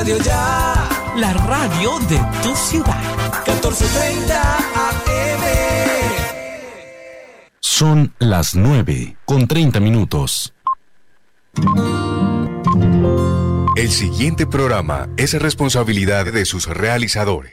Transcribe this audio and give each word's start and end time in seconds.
Radio 0.00 0.16
Ya, 0.16 0.88
la 1.18 1.34
radio 1.34 1.98
de 2.08 2.18
tu 2.42 2.56
ciudad. 2.56 3.02
1430 3.46 4.56
AM. 4.56 5.42
Son 7.60 8.14
las 8.18 8.54
9 8.54 9.18
con 9.26 9.46
30 9.46 9.78
minutos. 9.80 10.54
El 13.76 13.90
siguiente 13.90 14.46
programa 14.46 15.10
es 15.18 15.34
responsabilidad 15.34 16.32
de 16.32 16.46
sus 16.46 16.66
realizadores. 16.66 17.52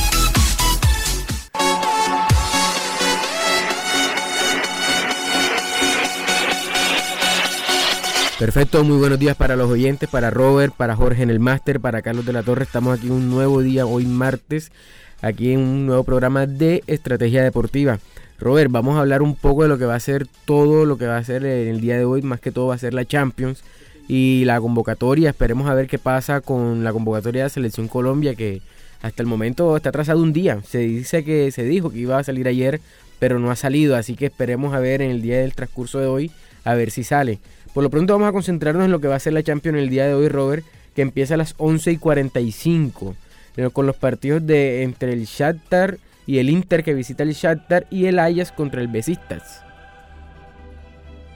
Perfecto, 8.41 8.83
muy 8.83 8.97
buenos 8.97 9.19
días 9.19 9.37
para 9.37 9.55
los 9.55 9.69
oyentes, 9.69 10.09
para 10.09 10.31
Robert, 10.31 10.73
para 10.75 10.95
Jorge 10.95 11.21
en 11.21 11.29
el 11.29 11.39
máster, 11.39 11.79
para 11.79 12.01
Carlos 12.01 12.25
de 12.25 12.33
la 12.33 12.41
Torre. 12.41 12.63
Estamos 12.63 12.97
aquí 12.97 13.07
un 13.11 13.29
nuevo 13.29 13.61
día, 13.61 13.85
hoy 13.85 14.07
martes, 14.07 14.71
aquí 15.21 15.51
en 15.51 15.59
un 15.59 15.85
nuevo 15.85 16.03
programa 16.03 16.47
de 16.47 16.83
estrategia 16.87 17.43
deportiva. 17.43 17.99
Robert, 18.39 18.71
vamos 18.71 18.97
a 18.97 19.01
hablar 19.01 19.21
un 19.21 19.35
poco 19.35 19.61
de 19.61 19.69
lo 19.69 19.77
que 19.77 19.85
va 19.85 19.93
a 19.93 19.99
ser 19.99 20.25
todo 20.45 20.85
lo 20.85 20.97
que 20.97 21.05
va 21.05 21.17
a 21.17 21.23
ser 21.23 21.45
en 21.45 21.67
el 21.67 21.81
día 21.81 21.97
de 21.99 22.05
hoy, 22.05 22.23
más 22.23 22.39
que 22.39 22.51
todo 22.51 22.65
va 22.65 22.73
a 22.73 22.79
ser 22.79 22.95
la 22.95 23.05
Champions 23.05 23.63
y 24.07 24.41
la 24.45 24.59
convocatoria. 24.59 25.29
Esperemos 25.29 25.69
a 25.69 25.75
ver 25.75 25.85
qué 25.85 25.99
pasa 25.99 26.41
con 26.41 26.83
la 26.83 26.91
convocatoria 26.91 27.43
de 27.43 27.49
Selección 27.51 27.87
Colombia, 27.87 28.33
que 28.33 28.63
hasta 29.03 29.21
el 29.21 29.27
momento 29.27 29.77
está 29.77 29.89
atrasado 29.89 30.19
un 30.19 30.33
día. 30.33 30.63
Se 30.67 30.79
dice 30.79 31.23
que 31.23 31.51
se 31.51 31.63
dijo 31.63 31.91
que 31.91 31.99
iba 31.99 32.17
a 32.17 32.23
salir 32.23 32.47
ayer, 32.47 32.81
pero 33.19 33.37
no 33.37 33.51
ha 33.51 33.55
salido, 33.55 33.95
así 33.95 34.15
que 34.15 34.25
esperemos 34.25 34.73
a 34.73 34.79
ver 34.79 35.03
en 35.03 35.11
el 35.11 35.21
día 35.21 35.37
del 35.37 35.53
transcurso 35.53 35.99
de 35.99 36.07
hoy, 36.07 36.31
a 36.63 36.73
ver 36.73 36.89
si 36.89 37.03
sale. 37.03 37.37
Por 37.73 37.83
lo 37.83 37.89
pronto 37.89 38.13
vamos 38.13 38.27
a 38.27 38.33
concentrarnos 38.33 38.83
en 38.83 38.91
lo 38.91 38.99
que 38.99 39.07
va 39.07 39.15
a 39.15 39.19
ser 39.19 39.31
la 39.31 39.43
Champions 39.43 39.77
el 39.77 39.89
día 39.89 40.05
de 40.05 40.13
hoy, 40.13 40.27
Robert, 40.27 40.65
que 40.93 41.01
empieza 41.01 41.35
a 41.35 41.37
las 41.37 41.55
11 41.57 41.93
y 41.93 41.97
45, 41.97 43.15
eh, 43.55 43.69
con 43.71 43.85
los 43.85 43.95
partidos 43.95 44.45
de 44.45 44.83
entre 44.83 45.13
el 45.13 45.23
Shakhtar 45.23 45.97
y 46.25 46.39
el 46.39 46.49
Inter 46.49 46.83
que 46.83 46.93
visita 46.93 47.23
el 47.23 47.31
Shakhtar 47.31 47.87
y 47.89 48.07
el 48.07 48.19
Ajax 48.19 48.51
contra 48.51 48.81
el 48.81 48.89
Besistas. 48.89 49.63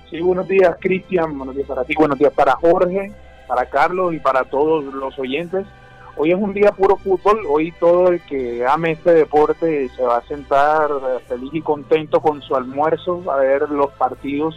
Sí, 0.10 0.20
buenos 0.20 0.48
días 0.48 0.76
Cristian, 0.82 1.38
buenos 1.38 1.56
días 1.56 1.68
para 1.68 1.86
ti, 1.86 1.94
buenos 1.98 2.20
días 2.20 2.34
para 2.34 2.52
Jorge, 2.58 3.14
para 3.48 3.66
Carlos 3.70 4.14
y 4.14 4.20
para 4.20 4.44
todos 4.44 4.84
los 4.94 5.18
oyentes. 5.18 5.66
Hoy 6.18 6.32
es 6.32 6.38
un 6.38 6.54
día 6.54 6.72
puro 6.72 6.98
fútbol, 6.98 7.44
hoy 7.48 7.74
todo 7.80 8.10
el 8.10 8.22
que 8.22 8.66
ame 8.66 8.92
este 8.92 9.14
deporte 9.14 9.90
se 9.90 10.02
va 10.02 10.18
a 10.18 10.28
sentar 10.28 10.90
feliz 11.28 11.54
y 11.54 11.62
contento 11.62 12.20
con 12.20 12.42
su 12.42 12.56
almuerzo 12.56 13.24
a 13.32 13.38
ver 13.38 13.70
los 13.70 13.92
partidos 13.94 14.56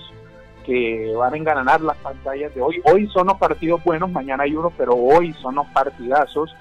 van 1.14 1.34
a 1.34 1.36
enganar 1.36 1.80
las 1.80 1.96
pantallas 1.98 2.54
de 2.54 2.60
hoy. 2.60 2.80
Hoy 2.84 3.06
son 3.08 3.28
los 3.28 3.38
partidos 3.38 3.82
buenos, 3.84 4.10
mañana 4.10 4.44
hay 4.44 4.54
uno, 4.54 4.70
pero 4.76 4.94
hoy 4.94 5.32
son 5.34 5.56
los 5.56 5.66
partidazos. 5.68 6.54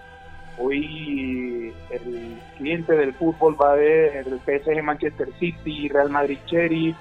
Hoy 0.58 1.73
el 1.89 2.41
cliente 2.58 2.94
del 2.94 3.14
fútbol 3.14 3.55
va 3.61 3.73
a 3.73 3.75
ver 3.75 4.27
el 4.27 4.39
PSG 4.39 4.81
Manchester 4.81 5.30
City, 5.39 5.89
Real 5.89 6.09
Madrid 6.09 6.39
Cherry, 6.48 6.95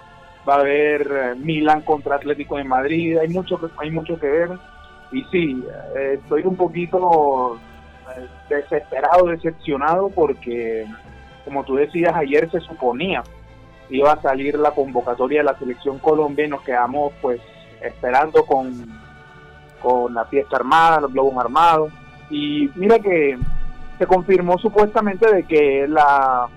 va 0.48 0.60
a 0.60 0.68
eh, 0.68 1.34
Milan 1.36 1.82
contra 1.82 2.16
Atlético 2.16 2.56
de 2.56 2.64
Madrid, 2.64 3.18
hay 3.18 3.28
mucho, 3.28 3.58
hay 3.78 3.90
mucho 3.90 4.18
que 4.18 4.28
ver. 4.28 4.50
Y 5.12 5.22
sí, 5.24 5.64
eh, 5.96 6.18
estoy 6.22 6.42
un 6.44 6.56
poquito 6.56 7.58
eh, 8.16 8.26
desesperado, 8.48 9.26
decepcionado, 9.26 10.08
porque 10.10 10.86
como 11.44 11.64
tú 11.64 11.76
decías, 11.76 12.14
ayer 12.14 12.50
se 12.50 12.60
suponía 12.60 13.22
iba 13.90 14.12
a 14.12 14.22
salir 14.22 14.58
la 14.58 14.72
convocatoria 14.72 15.40
de 15.40 15.44
la 15.44 15.58
selección 15.58 15.98
Colombia 15.98 16.46
y 16.46 16.48
nos 16.48 16.62
quedamos 16.62 17.12
pues 17.20 17.40
esperando 17.80 18.44
con, 18.44 18.72
con 19.82 20.14
la 20.14 20.24
fiesta 20.24 20.56
armada, 20.56 21.00
los 21.00 21.12
globos 21.12 21.36
armados. 21.38 21.92
Y 22.30 22.70
mira 22.74 22.98
que 22.98 23.38
se 23.98 24.06
confirmó 24.06 24.58
supuestamente 24.58 25.32
de 25.32 25.44
que 25.44 25.86
la, 25.88 26.48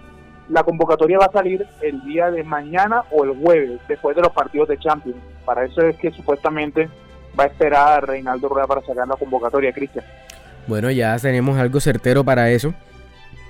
la 0.49 0.63
convocatoria 0.63 1.19
va 1.19 1.25
a 1.25 1.31
salir 1.31 1.65
el 1.81 2.01
día 2.03 2.31
de 2.31 2.43
mañana 2.43 3.03
o 3.11 3.23
el 3.23 3.37
jueves, 3.39 3.79
después 3.87 4.15
de 4.15 4.23
los 4.23 4.31
partidos 4.31 4.69
de 4.69 4.79
Champions. 4.79 5.19
Para 5.45 5.65
eso 5.65 5.81
es 5.81 5.95
que 5.97 6.11
supuestamente 6.11 6.89
va 7.39 7.43
a 7.43 7.47
esperar 7.47 8.07
Reinaldo 8.07 8.49
Rueda 8.49 8.67
para 8.67 8.81
sacar 8.81 9.07
la 9.07 9.15
convocatoria, 9.15 9.71
Cristian. 9.71 10.05
Bueno, 10.67 10.91
ya 10.91 11.17
tenemos 11.17 11.57
algo 11.57 11.79
certero 11.79 12.23
para 12.23 12.49
eso 12.49 12.73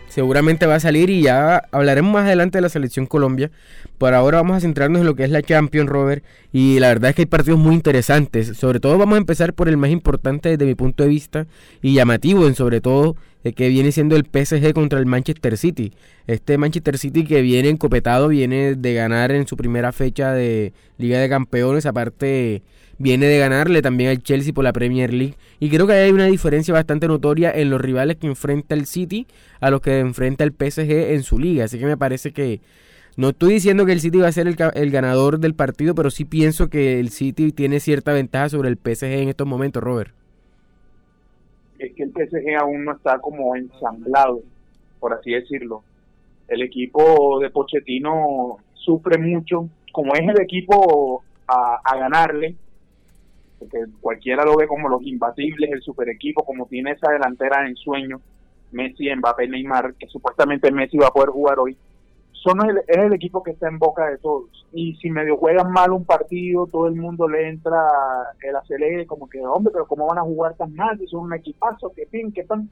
seguramente 0.09 0.66
va 0.66 0.75
a 0.75 0.80
salir 0.80 1.09
y 1.09 1.22
ya 1.22 1.64
hablaremos 1.72 2.12
más 2.12 2.25
adelante 2.25 2.58
de 2.58 2.64
la 2.64 2.70
selección 2.70 3.06
Colombia. 3.06 3.52
Por 3.97 4.14
ahora 4.14 4.38
vamos 4.38 4.58
a 4.58 4.59
centrarnos 4.59 5.02
en 5.02 5.08
lo 5.08 5.16
que 5.16 5.24
es 5.24 5.30
la 5.30 5.42
Champions, 5.42 5.90
Robert. 5.90 6.24
Y 6.52 6.80
la 6.80 6.90
verdad 6.90 7.12
es 7.12 7.16
que 7.16 7.22
hay 7.22 7.28
partidos 7.28 7.59
muy 7.59 7.75
interesantes. 7.75 8.58
Sobre 8.58 8.80
todo 8.80 8.98
vamos 8.98 9.16
a 9.16 9.19
empezar 9.19 9.53
por 9.53 9.69
el 9.69 9.78
más 9.78 9.92
importante 9.92 10.50
desde 10.50 10.66
mi 10.66 10.75
punto 10.75 11.03
de 11.03 11.09
vista 11.09 11.48
y 11.81 11.94
llamativo 11.94 12.48
en 12.48 12.56
sobre 12.56 12.81
todo 12.81 13.16
eh, 13.44 13.53
que 13.53 13.69
viene 13.69 13.91
siendo 13.91 14.16
el 14.16 14.25
PSG 14.25 14.73
contra 14.73 15.00
el 15.00 15.05
Manchester 15.05 15.57
City. 15.57 15.94
Este 16.27 16.57
Manchester 16.57 16.97
City 16.97 17.23
que 17.23 17.41
viene 17.41 17.69
encopetado, 17.69 18.27
viene 18.27 18.75
de 18.75 18.94
ganar 18.94 19.31
en 19.31 19.47
su 19.47 19.55
primera 19.57 19.91
fecha 19.91 20.33
de 20.33 20.73
Liga 20.97 21.19
de 21.19 21.29
Campeones, 21.29 21.85
aparte 21.85 22.61
viene 22.97 23.27
de 23.27 23.39
ganarle 23.39 23.81
también 23.81 24.09
al 24.09 24.22
Chelsea 24.22 24.53
por 24.53 24.63
la 24.63 24.73
Premier 24.73 25.13
League. 25.13 25.35
Y 25.59 25.69
creo 25.69 25.88
que 25.88 25.94
hay 25.94 26.11
una 26.11 26.25
diferencia 26.25 26.73
bastante 26.73 27.07
notoria 27.07 27.51
en 27.51 27.69
los 27.69 27.81
rivales 27.81 28.17
que 28.17 28.27
enfrenta 28.27 28.75
el 28.75 28.85
City 28.85 29.25
a 29.61 29.71
los 29.71 29.81
que 29.81 30.00
enfrenta 30.00 30.44
el 30.44 30.51
PSG 30.51 31.13
en 31.13 31.23
su 31.23 31.39
liga. 31.39 31.66
Así 31.66 31.79
que 31.79 31.85
me 31.85 31.97
parece 31.97 32.31
que 32.31 32.61
no 33.16 33.29
estoy 33.29 33.53
diciendo 33.53 33.85
que 33.85 33.94
el 33.94 34.01
City 34.01 34.19
va 34.19 34.27
a 34.27 34.31
ser 34.31 34.47
el, 34.47 34.57
el 34.75 34.91
ganador 34.91 35.39
del 35.39 35.56
partido, 35.56 35.95
pero 35.95 36.11
sí 36.11 36.25
pienso 36.25 36.69
que 36.69 37.00
el 37.00 37.09
City 37.09 37.51
tiene 37.51 37.79
cierta 37.79 38.13
ventaja 38.13 38.50
sobre 38.50 38.69
el 38.69 38.77
PSG 38.77 39.06
en 39.06 39.29
estos 39.29 39.47
momentos, 39.47 39.81
Robert. 39.81 40.19
Es 41.79 41.94
que 41.95 42.03
el 42.03 42.12
PSG 42.12 42.56
aún 42.59 42.85
no 42.85 42.91
está 42.91 43.19
como 43.19 43.56
ensamblado, 43.56 44.41
por 45.00 45.13
así 45.13 45.31
decirlo. 45.31 45.84
El 46.47 46.62
equipo 46.62 47.40
de 47.40 47.50
Pochettino 47.50 48.57
sufre 48.73 49.17
mucho, 49.17 49.69
como 49.91 50.13
es 50.13 50.22
el 50.22 50.41
equipo 50.41 51.23
a, 51.47 51.79
a 51.84 51.97
ganarle, 51.97 52.56
porque 53.57 53.85
cualquiera 54.01 54.45
lo 54.45 54.56
ve 54.56 54.68
como 54.68 54.89
los 54.89 55.01
imbatibles, 55.03 55.72
el 55.72 55.81
super 55.81 56.09
equipo, 56.09 56.44
como 56.44 56.66
tiene 56.66 56.91
esa 56.91 57.12
delantera 57.12 57.68
en 57.68 57.75
sueño, 57.75 58.22
Messi, 58.72 59.13
Mbappé, 59.13 59.47
Neymar, 59.47 59.95
que 59.95 60.07
supuestamente 60.07 60.72
Messi 60.72 60.97
va 60.97 61.07
a 61.07 61.13
poder 61.13 61.29
jugar 61.29 61.59
hoy, 61.59 61.75
son 62.31 62.69
el, 62.69 62.78
es 62.88 62.97
el 62.97 63.13
equipo 63.13 63.44
que 63.44 63.51
está 63.51 63.67
en 63.67 63.79
boca 63.79 64.06
de 64.09 64.17
todos. 64.17 64.66
Y 64.72 64.95
si 64.95 65.09
medio 65.09 65.38
juegan 65.38 65.72
mal 65.72 65.91
un 65.91 66.06
partido, 66.06 66.67
todo 66.67 66.88
el 66.88 66.95
mundo 66.95 67.28
le 67.28 67.50
entra 67.50 67.81
el 68.41 68.56
acelere, 68.56 69.06
como 69.06 69.29
que, 69.29 69.45
hombre, 69.45 69.72
pero 69.73 69.85
¿cómo 69.85 70.07
van 70.07 70.19
a 70.19 70.23
jugar 70.23 70.56
tan 70.56 70.73
mal? 70.75 70.97
Si 71.00 71.07
son 71.07 71.25
un 71.25 71.34
equipazo, 71.34 71.91
que 71.95 72.06
fin, 72.06 72.31
que 72.31 72.44
tan... 72.44 72.69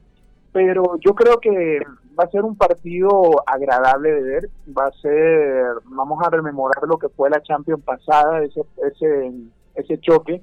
Pero 0.52 0.96
yo 1.04 1.14
creo 1.14 1.38
que 1.38 1.80
va 2.18 2.24
a 2.24 2.30
ser 2.30 2.42
un 2.42 2.56
partido 2.56 3.42
agradable 3.46 4.12
de 4.12 4.22
ver, 4.22 4.50
va 4.76 4.86
a 4.86 4.92
ser, 4.92 5.66
vamos 5.84 6.18
a 6.24 6.30
rememorar 6.30 6.82
lo 6.88 6.98
que 6.98 7.10
fue 7.10 7.28
la 7.28 7.42
Champions 7.42 7.82
pasada, 7.84 8.42
ese, 8.42 8.62
ese, 8.90 9.32
ese 9.74 9.98
choque, 9.98 10.40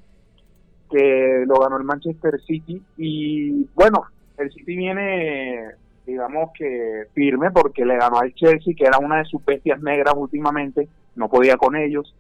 que 0.91 1.43
lo 1.47 1.59
ganó 1.59 1.77
el 1.77 1.83
Manchester 1.83 2.39
City 2.41 2.81
y 2.97 3.65
bueno, 3.73 4.05
el 4.37 4.51
City 4.51 4.75
viene 4.75 5.71
digamos 6.05 6.51
que 6.57 7.05
firme 7.13 7.51
porque 7.51 7.85
le 7.85 7.97
ganó 7.97 8.19
al 8.19 8.33
Chelsea 8.33 8.73
que 8.77 8.85
era 8.85 8.99
una 8.99 9.17
de 9.17 9.25
sus 9.25 9.43
bestias 9.43 9.81
negras 9.81 10.13
últimamente, 10.17 10.87
no 11.15 11.29
podía 11.29 11.57
con 11.57 11.75
ellos. 11.75 12.15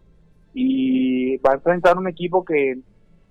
Y 0.53 1.37
va 1.37 1.51
a 1.51 1.55
enfrentar 1.55 1.97
un 1.97 2.07
equipo 2.07 2.45
que 2.45 2.79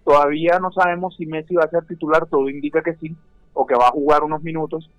todavía 0.05 0.59
no 0.59 0.71
sabemos 0.73 1.17
si 1.17 1.27
Messi 1.27 1.55
va 1.55 1.65
a 1.65 1.71
ser 1.71 1.87
titular, 1.87 2.27
todo 2.27 2.49
indica 2.51 2.83
que 2.83 2.95
sí 2.97 3.15
o 3.55 3.67
que 3.67 3.75
va 3.75 3.89
a 3.89 3.93
jugar 3.93 4.23
unos 4.23 4.43
minutos 4.43 4.91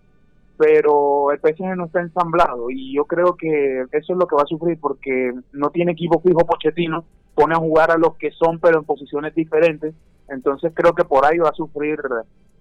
pero 0.58 1.32
el 1.32 1.40
PSG 1.40 1.76
no 1.76 1.86
está 1.86 2.02
ensamblado 2.02 2.70
y 2.70 2.96
yo 2.96 3.06
creo 3.06 3.36
que 3.36 3.82
eso 3.92 4.14
es 4.14 4.18
lo 4.18 4.28
que 4.28 4.36
va 4.36 4.44
a 4.44 4.48
sufrir 4.48 4.80
porque 4.80 5.34
no 5.52 5.70
tiene 5.70 5.92
equipo 5.92 6.22
fijo 6.22 6.46
Pochettino, 6.46 7.06
pone 7.34 7.56
a 7.56 7.60
jugar 7.60 7.92
a 7.92 7.98
los 7.98 8.16
que 8.16 8.32
son 8.32 8.60
pero 8.60 8.80
en 8.80 8.86
posiciones 8.86 9.36
diferentes, 9.36 9.94
entonces 10.30 10.72
creo 10.74 10.94
que 10.94 11.04
por 11.04 11.26
ahí 11.26 11.38
va 11.38 11.50
a 11.50 11.56
sufrir 11.56 12.00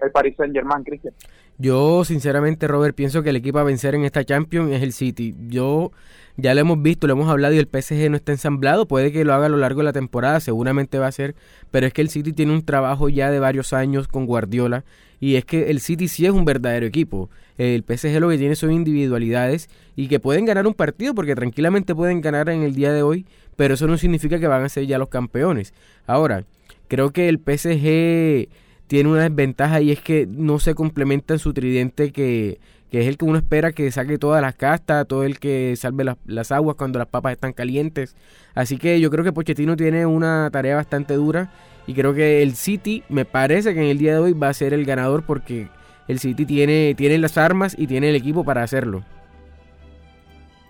el 0.05 0.13
Paris 0.13 0.35
Saint 0.37 0.55
Germain, 0.55 0.85
Cristian. 0.85 1.15
Yo, 1.57 2.05
sinceramente, 2.05 2.67
Robert, 2.67 2.97
pienso 2.97 3.23
que 3.23 3.31
el 3.31 3.37
equipo 3.37 3.59
a 3.59 3.65
vencer 3.65 3.95
en 3.95 4.05
esta 4.05 4.25
Champions 4.25 4.73
es 4.73 4.83
el 4.83 4.93
City. 4.93 5.35
Yo 5.49 5.93
ya 6.37 6.53
lo 6.53 6.61
hemos 6.61 6.83
visto, 6.83 7.07
lo 7.07 7.13
hemos 7.13 7.29
hablado 7.29 7.55
y 7.55 7.59
el 7.59 7.69
PSG 7.69 8.11
no 8.11 8.17
está 8.17 8.33
ensamblado. 8.33 8.89
Puede 8.89 9.13
que 9.13 9.25
lo 9.25 9.35
haga 9.35 9.47
a 9.47 9.49
lo 9.49 9.57
largo 9.57 9.81
de 9.81 9.85
la 9.85 9.93
temporada, 9.93 10.41
seguramente 10.41 10.99
va 10.99 11.07
a 11.07 11.13
ser. 11.13 11.37
Pero 11.71 11.87
es 11.87 11.93
que 11.93 12.03
el 12.03 12.09
City 12.09 12.33
tiene 12.33 12.53
un 12.53 12.65
trabajo 12.65 13.09
ya 13.09 13.31
de 13.31 13.39
varios 13.39 13.73
años 13.73 14.09
con 14.09 14.27
Guardiola. 14.27 14.85
Y 15.21 15.37
es 15.37 15.45
que 15.45 15.71
el 15.71 15.81
City 15.81 16.09
sí 16.09 16.27
es 16.27 16.33
un 16.33 16.45
verdadero 16.45 16.87
equipo. 16.87 17.31
El 17.57 17.85
PSG 17.85 18.19
lo 18.19 18.29
que 18.31 18.39
tiene 18.39 18.57
son 18.57 18.73
individualidades 18.73 19.71
y 19.95 20.09
que 20.09 20.19
pueden 20.19 20.45
ganar 20.45 20.67
un 20.67 20.75
partido 20.75 21.15
porque 21.15 21.37
tranquilamente 21.37 21.95
pueden 21.95 22.21
ganar 22.21 22.49
en 22.49 22.63
el 22.63 22.75
día 22.75 22.93
de 22.93 23.03
hoy. 23.03 23.27
Pero 23.55 23.75
eso 23.75 23.87
no 23.87 23.97
significa 23.97 24.41
que 24.41 24.49
van 24.49 24.65
a 24.65 24.69
ser 24.69 24.87
ya 24.87 24.99
los 24.99 25.09
campeones. 25.09 25.73
Ahora, 26.09 26.45
creo 26.89 27.11
que 27.11 27.29
el 27.29 27.39
PSG 27.39 28.49
tiene 28.95 29.11
una 29.11 29.29
desventaja 29.29 29.81
y 29.81 29.91
es 29.91 29.99
que 29.99 30.25
no 30.31 30.61
se 30.61 30.77
complementa 30.77 31.35
en 31.35 31.41
su 31.41 31.53
tridente 31.53 32.13
que, 32.13 32.61
que 32.93 33.01
es 33.01 33.09
el 33.09 33.17
que 33.17 33.25
uno 33.25 33.39
espera 33.39 33.73
que 33.73 33.91
saque 33.91 34.19
todas 34.19 34.41
las 34.41 34.55
castas, 34.55 35.09
todo 35.09 35.25
el 35.25 35.41
que 35.41 35.75
salve 35.75 36.05
las, 36.05 36.17
las, 36.27 36.53
aguas 36.53 36.77
cuando 36.77 37.01
las 37.01 37.09
papas 37.09 37.33
están 37.33 37.53
calientes. 37.55 38.15
Así 38.55 38.79
que 38.79 39.01
yo 39.01 39.11
creo 39.11 39.25
que 39.25 39.33
Pochettino 39.33 39.75
tiene 39.75 40.07
una 40.07 40.49
tarea 40.53 40.77
bastante 40.77 41.15
dura 41.15 41.51
y 41.89 41.95
creo 41.95 42.15
que 42.15 42.41
el 42.45 42.55
City 42.55 43.03
me 43.09 43.25
parece 43.25 43.75
que 43.75 43.81
en 43.81 43.89
el 43.89 43.99
día 43.99 44.13
de 44.13 44.21
hoy 44.21 44.33
va 44.33 44.49
a 44.49 44.55
ser 44.55 44.73
el 44.73 44.85
ganador 44.85 45.25
porque 45.25 45.67
el 46.07 46.21
City 46.21 46.47
tiene, 46.47 46.95
tiene 46.97 47.19
las 47.19 47.37
armas 47.37 47.75
y 47.77 47.89
tiene 47.89 48.11
el 48.11 48.15
equipo 48.15 48.45
para 48.45 48.63
hacerlo. 48.63 49.03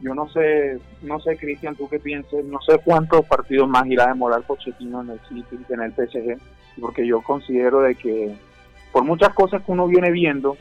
Yo 0.00 0.14
no 0.14 0.28
sé, 0.28 0.78
no 1.02 1.20
sé 1.20 1.36
Cristian, 1.36 1.76
tú 1.76 1.88
qué 1.88 1.98
pienses, 1.98 2.44
no 2.44 2.60
sé 2.60 2.78
cuántos 2.84 3.24
partidos 3.26 3.68
más 3.68 3.86
irá 3.86 4.04
a 4.04 4.08
demorar 4.08 4.42
Pochettino 4.42 5.02
en 5.02 5.10
el 5.10 5.20
City 5.28 5.64
en 5.68 5.80
el 5.80 5.92
PSG 5.92 6.38
porque 6.80 7.06
yo 7.06 7.22
considero 7.22 7.80
de 7.80 7.94
que 7.94 8.36
por 8.92 9.04
muchas 9.04 9.34
cosas 9.34 9.62
que 9.62 9.72
uno 9.72 9.86
viene 9.86 10.10
viendo, 10.10 10.56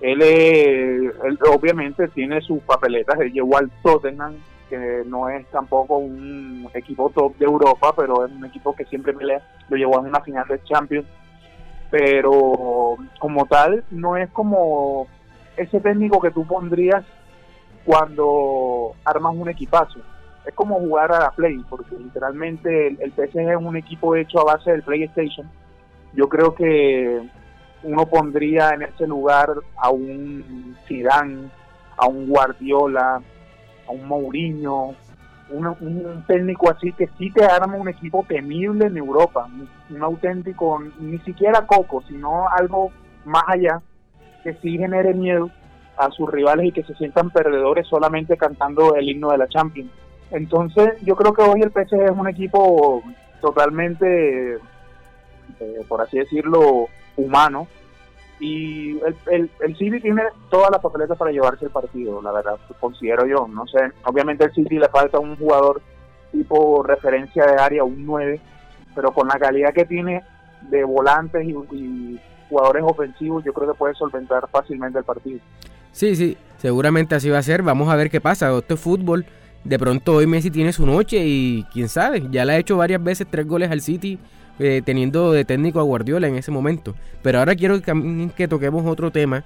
él, 0.00 0.22
él 0.22 1.38
obviamente 1.50 2.08
tiene 2.08 2.40
sus 2.40 2.62
papeletas, 2.62 3.18
él 3.20 3.32
llevó 3.32 3.56
al 3.56 3.70
Tottenham, 3.82 4.36
que 4.68 5.02
no 5.06 5.28
es 5.28 5.46
tampoco 5.46 5.98
un 5.98 6.68
equipo 6.74 7.10
top 7.10 7.36
de 7.36 7.46
Europa, 7.46 7.94
pero 7.96 8.26
es 8.26 8.32
un 8.32 8.44
equipo 8.44 8.74
que 8.74 8.84
siempre 8.86 9.14
pelea, 9.14 9.42
lo 9.68 9.76
llevó 9.76 9.96
a 9.96 10.00
una 10.00 10.20
final 10.20 10.46
de 10.48 10.62
Champions, 10.64 11.06
pero 11.90 12.96
como 13.18 13.46
tal 13.46 13.84
no 13.90 14.16
es 14.16 14.28
como 14.30 15.06
ese 15.56 15.80
técnico 15.80 16.20
que 16.20 16.32
tú 16.32 16.46
pondrías 16.46 17.04
cuando 17.84 18.94
armas 19.04 19.34
un 19.36 19.48
equipazo 19.48 20.00
es 20.44 20.54
como 20.54 20.78
jugar 20.78 21.12
a 21.12 21.20
la 21.20 21.30
Play, 21.30 21.62
porque 21.68 21.96
literalmente 21.96 22.88
el, 22.88 22.98
el 23.00 23.12
es 23.16 23.56
un 23.56 23.76
equipo 23.76 24.14
hecho 24.14 24.40
a 24.40 24.54
base 24.54 24.72
del 24.72 24.82
PlayStation. 24.82 25.50
Yo 26.12 26.28
creo 26.28 26.54
que 26.54 27.22
uno 27.82 28.06
pondría 28.06 28.70
en 28.70 28.82
ese 28.82 29.06
lugar 29.06 29.50
a 29.76 29.90
un 29.90 30.76
Zidane, 30.86 31.48
a 31.96 32.06
un 32.06 32.28
Guardiola, 32.28 33.22
a 33.86 33.90
un 33.90 34.06
Mourinho, 34.06 34.94
un, 35.50 35.66
un, 35.66 36.24
técnico 36.26 36.70
así 36.70 36.92
que 36.92 37.08
sí 37.18 37.30
te 37.30 37.44
arma 37.44 37.76
un 37.76 37.88
equipo 37.88 38.24
temible 38.26 38.86
en 38.86 38.96
Europa, 38.96 39.46
un, 39.46 39.68
un 39.94 40.02
auténtico, 40.02 40.82
ni 40.98 41.18
siquiera 41.20 41.66
coco, 41.66 42.02
sino 42.08 42.48
algo 42.48 42.90
más 43.24 43.44
allá, 43.46 43.80
que 44.42 44.54
sí 44.54 44.78
genere 44.78 45.14
miedo 45.14 45.50
a 45.96 46.10
sus 46.10 46.30
rivales 46.30 46.66
y 46.66 46.72
que 46.72 46.84
se 46.84 46.94
sientan 46.94 47.30
perdedores 47.30 47.86
solamente 47.86 48.36
cantando 48.36 48.94
el 48.94 49.08
himno 49.08 49.30
de 49.30 49.38
la 49.38 49.48
Champions. 49.48 49.90
Entonces, 50.30 50.94
yo 51.02 51.14
creo 51.14 51.32
que 51.32 51.42
hoy 51.42 51.60
el 51.62 51.70
PSG 51.70 52.02
es 52.02 52.10
un 52.10 52.28
equipo 52.28 53.02
totalmente, 53.40 54.54
eh, 54.54 55.84
por 55.88 56.00
así 56.00 56.18
decirlo, 56.18 56.88
humano. 57.16 57.68
Y 58.40 58.98
el, 59.00 59.16
el, 59.30 59.50
el, 59.60 59.76
City 59.76 60.00
tiene 60.00 60.22
todas 60.50 60.70
las 60.70 60.80
papeletas 60.80 61.16
para 61.16 61.30
llevarse 61.30 61.66
el 61.66 61.70
partido, 61.70 62.20
la 62.20 62.32
verdad, 62.32 62.58
considero 62.80 63.26
yo. 63.26 63.46
No 63.48 63.66
sé, 63.66 63.78
obviamente 64.04 64.44
al 64.44 64.52
City 64.52 64.78
le 64.78 64.88
falta 64.88 65.20
un 65.20 65.36
jugador 65.36 65.80
tipo 66.32 66.82
referencia 66.82 67.46
de 67.46 67.62
área, 67.62 67.84
un 67.84 68.04
9, 68.04 68.40
pero 68.94 69.12
con 69.12 69.28
la 69.28 69.38
calidad 69.38 69.72
que 69.72 69.84
tiene 69.84 70.22
de 70.62 70.82
volantes 70.82 71.46
y, 71.46 71.54
y 71.76 72.20
jugadores 72.54 72.84
ofensivos, 72.86 73.44
yo 73.44 73.52
creo 73.52 73.72
que 73.72 73.78
puede 73.78 73.94
solventar 73.94 74.48
fácilmente 74.50 74.98
el 74.98 75.04
partido. 75.04 75.40
Sí, 75.92 76.14
sí, 76.14 76.36
seguramente 76.58 77.14
así 77.14 77.28
va 77.30 77.38
a 77.38 77.42
ser. 77.42 77.62
Vamos 77.62 77.88
a 77.88 77.96
ver 77.96 78.10
qué 78.10 78.20
pasa. 78.20 78.56
Esto 78.56 78.74
es 78.74 78.80
fútbol 78.80 79.26
de 79.64 79.78
pronto 79.78 80.16
hoy 80.16 80.26
Messi 80.26 80.50
tiene 80.50 80.72
su 80.72 80.86
noche 80.86 81.24
y 81.24 81.64
quién 81.72 81.88
sabe, 81.88 82.22
ya 82.30 82.44
le 82.44 82.52
ha 82.52 82.58
hecho 82.58 82.76
varias 82.76 83.02
veces 83.02 83.26
tres 83.30 83.46
goles 83.46 83.70
al 83.70 83.80
City 83.80 84.18
eh, 84.58 84.82
teniendo 84.84 85.32
de 85.32 85.44
técnico 85.44 85.80
a 85.80 85.82
Guardiola 85.82 86.28
en 86.28 86.36
ese 86.36 86.50
momento. 86.50 86.94
Pero 87.22 87.38
ahora 87.38 87.56
quiero 87.56 87.80
que, 87.80 88.30
que 88.36 88.46
toquemos 88.46 88.86
otro 88.86 89.10
tema 89.10 89.44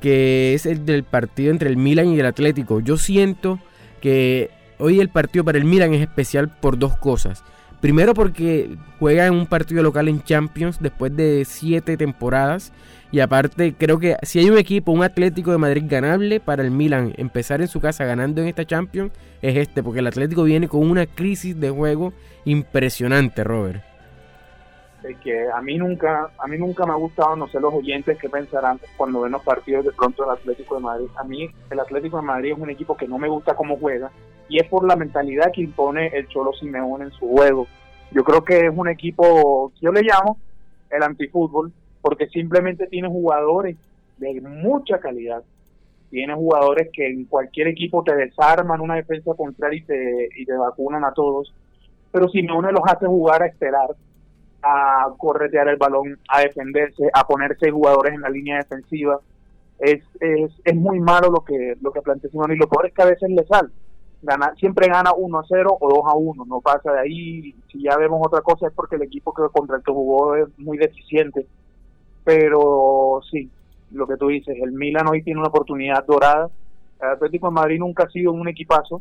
que 0.00 0.54
es 0.54 0.64
el 0.64 0.86
del 0.86 1.02
partido 1.02 1.50
entre 1.50 1.68
el 1.68 1.76
Milan 1.76 2.08
y 2.08 2.20
el 2.20 2.26
Atlético. 2.26 2.78
Yo 2.80 2.96
siento 2.96 3.58
que 4.00 4.50
hoy 4.78 5.00
el 5.00 5.08
partido 5.08 5.44
para 5.44 5.58
el 5.58 5.64
Milan 5.64 5.92
es 5.92 6.02
especial 6.02 6.48
por 6.48 6.78
dos 6.78 6.96
cosas. 6.96 7.42
Primero 7.80 8.12
porque 8.12 8.76
juega 8.98 9.26
en 9.26 9.34
un 9.34 9.46
partido 9.46 9.84
local 9.84 10.08
en 10.08 10.22
Champions 10.22 10.78
después 10.80 11.14
de 11.14 11.44
siete 11.44 11.96
temporadas. 11.96 12.72
Y 13.12 13.20
aparte 13.20 13.74
creo 13.78 13.98
que 13.98 14.16
si 14.22 14.40
hay 14.40 14.50
un 14.50 14.58
equipo, 14.58 14.92
un 14.92 15.04
Atlético 15.04 15.52
de 15.52 15.58
Madrid 15.58 15.84
ganable 15.86 16.40
para 16.40 16.62
el 16.62 16.72
Milan 16.72 17.14
empezar 17.16 17.60
en 17.60 17.68
su 17.68 17.80
casa 17.80 18.04
ganando 18.04 18.42
en 18.42 18.48
esta 18.48 18.66
Champions, 18.66 19.12
es 19.40 19.56
este. 19.56 19.82
Porque 19.82 20.00
el 20.00 20.08
Atlético 20.08 20.42
viene 20.42 20.68
con 20.68 20.90
una 20.90 21.06
crisis 21.06 21.58
de 21.58 21.70
juego 21.70 22.12
impresionante, 22.44 23.44
Robert. 23.44 23.82
Es 25.04 25.16
que 25.18 25.48
a 25.48 25.62
mí 25.62 25.78
nunca, 25.78 26.30
a 26.36 26.48
mí 26.48 26.58
nunca 26.58 26.84
me 26.84 26.92
ha 26.92 26.96
gustado, 26.96 27.36
no 27.36 27.46
sé 27.46 27.60
los 27.60 27.72
oyentes 27.72 28.18
qué 28.18 28.28
pensarán 28.28 28.80
cuando 28.96 29.20
ven 29.20 29.30
los 29.30 29.42
partidos 29.42 29.84
de 29.84 29.92
pronto 29.92 30.24
del 30.24 30.32
Atlético 30.32 30.74
de 30.74 30.80
Madrid. 30.80 31.06
A 31.16 31.22
mí 31.22 31.48
el 31.70 31.78
Atlético 31.78 32.16
de 32.16 32.24
Madrid 32.24 32.52
es 32.52 32.58
un 32.58 32.70
equipo 32.70 32.96
que 32.96 33.06
no 33.06 33.16
me 33.18 33.28
gusta 33.28 33.54
cómo 33.54 33.76
juega 33.76 34.10
y 34.48 34.58
es 34.58 34.68
por 34.68 34.86
la 34.86 34.96
mentalidad 34.96 35.52
que 35.52 35.62
impone 35.62 36.08
el 36.08 36.28
Cholo 36.28 36.52
Simeone 36.52 37.04
en 37.04 37.12
su 37.12 37.28
juego. 37.28 37.66
Yo 38.10 38.24
creo 38.24 38.42
que 38.42 38.66
es 38.66 38.72
un 38.74 38.88
equipo, 38.88 39.72
yo 39.80 39.92
le 39.92 40.02
llamo 40.02 40.38
el 40.90 41.02
antifútbol, 41.02 41.72
porque 42.00 42.28
simplemente 42.28 42.86
tiene 42.86 43.08
jugadores 43.08 43.76
de 44.16 44.40
mucha 44.40 44.98
calidad. 44.98 45.42
Tiene 46.10 46.34
jugadores 46.34 46.88
que 46.92 47.06
en 47.06 47.26
cualquier 47.26 47.68
equipo 47.68 48.02
te 48.02 48.14
desarman 48.14 48.80
una 48.80 48.94
defensa 48.94 49.34
contraria 49.34 49.78
y 49.78 49.82
te, 49.82 50.28
y 50.36 50.46
te 50.46 50.54
vacunan 50.54 51.04
a 51.04 51.12
todos. 51.12 51.52
Pero 52.10 52.28
Simeone 52.30 52.72
los 52.72 52.80
hace 52.86 53.06
jugar 53.06 53.42
a 53.42 53.46
esperar, 53.46 53.90
a 54.62 55.12
corretear 55.18 55.68
el 55.68 55.76
balón, 55.76 56.18
a 56.28 56.40
defenderse, 56.40 57.10
a 57.12 57.26
ponerse 57.26 57.70
jugadores 57.70 58.14
en 58.14 58.22
la 58.22 58.30
línea 58.30 58.56
defensiva. 58.56 59.20
Es, 59.78 60.02
es, 60.20 60.50
es 60.64 60.74
muy 60.74 60.98
malo 60.98 61.30
lo 61.30 61.44
que, 61.44 61.76
lo 61.82 61.92
que 61.92 62.00
plantea 62.00 62.30
Simeone 62.30 62.54
y 62.54 62.58
lo 62.58 62.68
peor 62.68 62.86
es 62.86 62.94
que 62.94 63.02
a 63.02 63.06
veces 63.06 63.28
le 63.28 63.44
sale. 63.44 63.68
Gana, 64.20 64.52
siempre 64.58 64.88
gana 64.88 65.12
1 65.16 65.38
a 65.38 65.44
0 65.48 65.78
o 65.80 65.88
2 65.88 65.98
a 66.06 66.16
1, 66.16 66.44
no 66.46 66.60
pasa 66.60 66.92
de 66.92 67.00
ahí. 67.00 67.54
Si 67.70 67.82
ya 67.82 67.96
vemos 67.96 68.20
otra 68.24 68.40
cosa 68.40 68.66
es 68.66 68.72
porque 68.72 68.96
el 68.96 69.02
equipo 69.02 69.32
que 69.32 69.42
contra 69.52 69.76
el 69.76 69.82
que 69.82 69.92
jugó 69.92 70.34
es 70.34 70.46
muy 70.58 70.76
deficiente. 70.76 71.46
Pero 72.24 73.20
sí, 73.30 73.48
lo 73.92 74.06
que 74.06 74.16
tú 74.16 74.28
dices, 74.28 74.56
el 74.60 74.72
Milan 74.72 75.08
hoy 75.08 75.22
tiene 75.22 75.40
una 75.40 75.48
oportunidad 75.48 76.04
dorada. 76.04 76.50
El 77.00 77.08
Atlético 77.10 77.46
de 77.46 77.52
Madrid 77.52 77.78
nunca 77.78 78.04
ha 78.04 78.10
sido 78.10 78.32
un 78.32 78.48
equipazo 78.48 79.00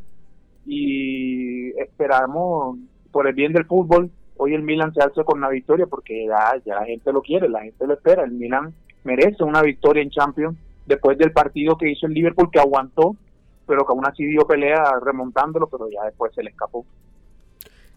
y 0.65 1.69
esperamos 1.79 2.77
por 3.11 3.27
el 3.27 3.33
bien 3.33 3.53
del 3.53 3.65
fútbol 3.65 4.11
hoy 4.37 4.53
el 4.53 4.63
Milan 4.63 4.93
se 4.93 5.01
alce 5.01 5.23
con 5.23 5.41
la 5.41 5.49
victoria 5.49 5.85
porque 5.87 6.25
ya, 6.25 6.53
ya 6.65 6.75
la 6.75 6.85
gente 6.85 7.11
lo 7.11 7.21
quiere, 7.21 7.49
la 7.49 7.63
gente 7.63 7.85
lo 7.85 7.93
espera. 7.93 8.23
El 8.23 8.31
Milan 8.31 8.73
merece 9.03 9.43
una 9.43 9.61
victoria 9.61 10.03
en 10.03 10.09
Champions 10.09 10.57
después 10.85 11.17
del 11.17 11.31
partido 11.31 11.77
que 11.77 11.91
hizo 11.91 12.07
el 12.07 12.13
Liverpool 12.13 12.49
que 12.51 12.59
aguantó, 12.59 13.15
pero 13.67 13.85
que 13.85 13.91
aún 13.91 14.05
así 14.07 14.25
dio 14.25 14.47
pelea 14.47 14.83
remontándolo, 15.03 15.67
pero 15.67 15.89
ya 15.89 16.05
después 16.05 16.33
se 16.33 16.43
le 16.43 16.49
escapó. 16.49 16.85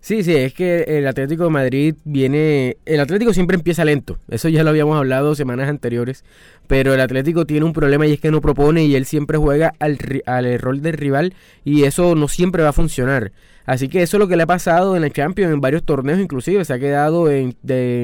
Sí, 0.01 0.23
sí, 0.25 0.35
es 0.35 0.55
que 0.55 0.85
el 0.89 1.07
Atlético 1.07 1.45
de 1.45 1.51
Madrid 1.51 1.95
viene... 2.05 2.79
El 2.87 3.01
Atlético 3.01 3.35
siempre 3.35 3.57
empieza 3.57 3.85
lento, 3.85 4.17
eso 4.29 4.49
ya 4.49 4.65
lo 4.65 4.71
habíamos 4.71 4.97
hablado 4.97 5.35
semanas 5.35 5.69
anteriores, 5.69 6.25
pero 6.67 6.95
el 6.95 7.01
Atlético 7.01 7.45
tiene 7.45 7.67
un 7.67 7.75
problema 7.75 8.07
y 8.07 8.13
es 8.15 8.21
que 8.21 8.31
no 8.31 8.41
propone 8.41 8.85
y 8.85 8.97
él 8.97 9.05
siempre 9.05 9.37
juega 9.37 9.75
al, 9.79 9.99
al 10.25 10.59
rol 10.59 10.81
del 10.81 10.95
rival 10.95 11.35
y 11.65 11.85
eso 11.85 12.15
no 12.15 12.29
siempre 12.29 12.63
va 12.63 12.71
a 12.71 12.73
funcionar. 12.73 13.33
Así 13.67 13.89
que 13.89 14.03
eso 14.03 14.17
es 14.17 14.19
lo 14.19 14.29
que 14.29 14.37
le 14.37 14.45
ha 14.45 14.47
pasado 14.47 14.97
en 14.97 15.03
la 15.03 15.11
Champions, 15.11 15.53
en 15.53 15.61
varios 15.61 15.85
torneos 15.85 16.19
inclusive, 16.19 16.65
se 16.65 16.73
ha 16.73 16.79
quedado 16.79 17.31
en, 17.31 17.55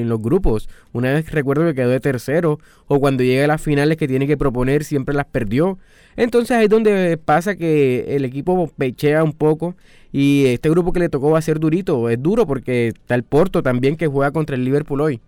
los 0.07 0.21
grupos. 0.21 0.69
Una 0.93 1.13
vez 1.13 1.31
recuerdo 1.31 1.65
que 1.65 1.75
quedó 1.75 1.89
de 1.89 1.99
tercero, 1.99 2.59
o 2.87 2.99
cuando 2.99 3.23
llega 3.23 3.45
a 3.45 3.47
las 3.47 3.61
finales 3.61 3.97
que 3.97 4.07
tiene 4.07 4.27
que 4.27 4.37
proponer 4.37 4.83
siempre 4.83 5.15
las 5.15 5.25
perdió. 5.25 5.77
Entonces 6.15 6.57
ahí 6.57 6.65
es 6.65 6.69
donde 6.69 7.17
pasa 7.17 7.55
que 7.55 8.15
el 8.15 8.25
equipo 8.25 8.69
pechea 8.77 9.23
un 9.23 9.33
poco 9.33 9.75
y 10.11 10.45
este 10.47 10.69
grupo 10.69 10.93
que 10.93 10.99
le 10.99 11.09
tocó 11.09 11.31
va 11.31 11.39
a 11.39 11.41
ser 11.41 11.59
durito, 11.59 12.09
es 12.09 12.21
duro 12.21 12.47
porque 12.47 12.87
está 12.89 13.15
el 13.15 13.23
Porto 13.23 13.61
también 13.61 13.97
que 13.97 14.07
juega 14.07 14.31
contra 14.31 14.55
el 14.55 14.63
Liverpool 14.63 15.01
hoy. 15.01 15.19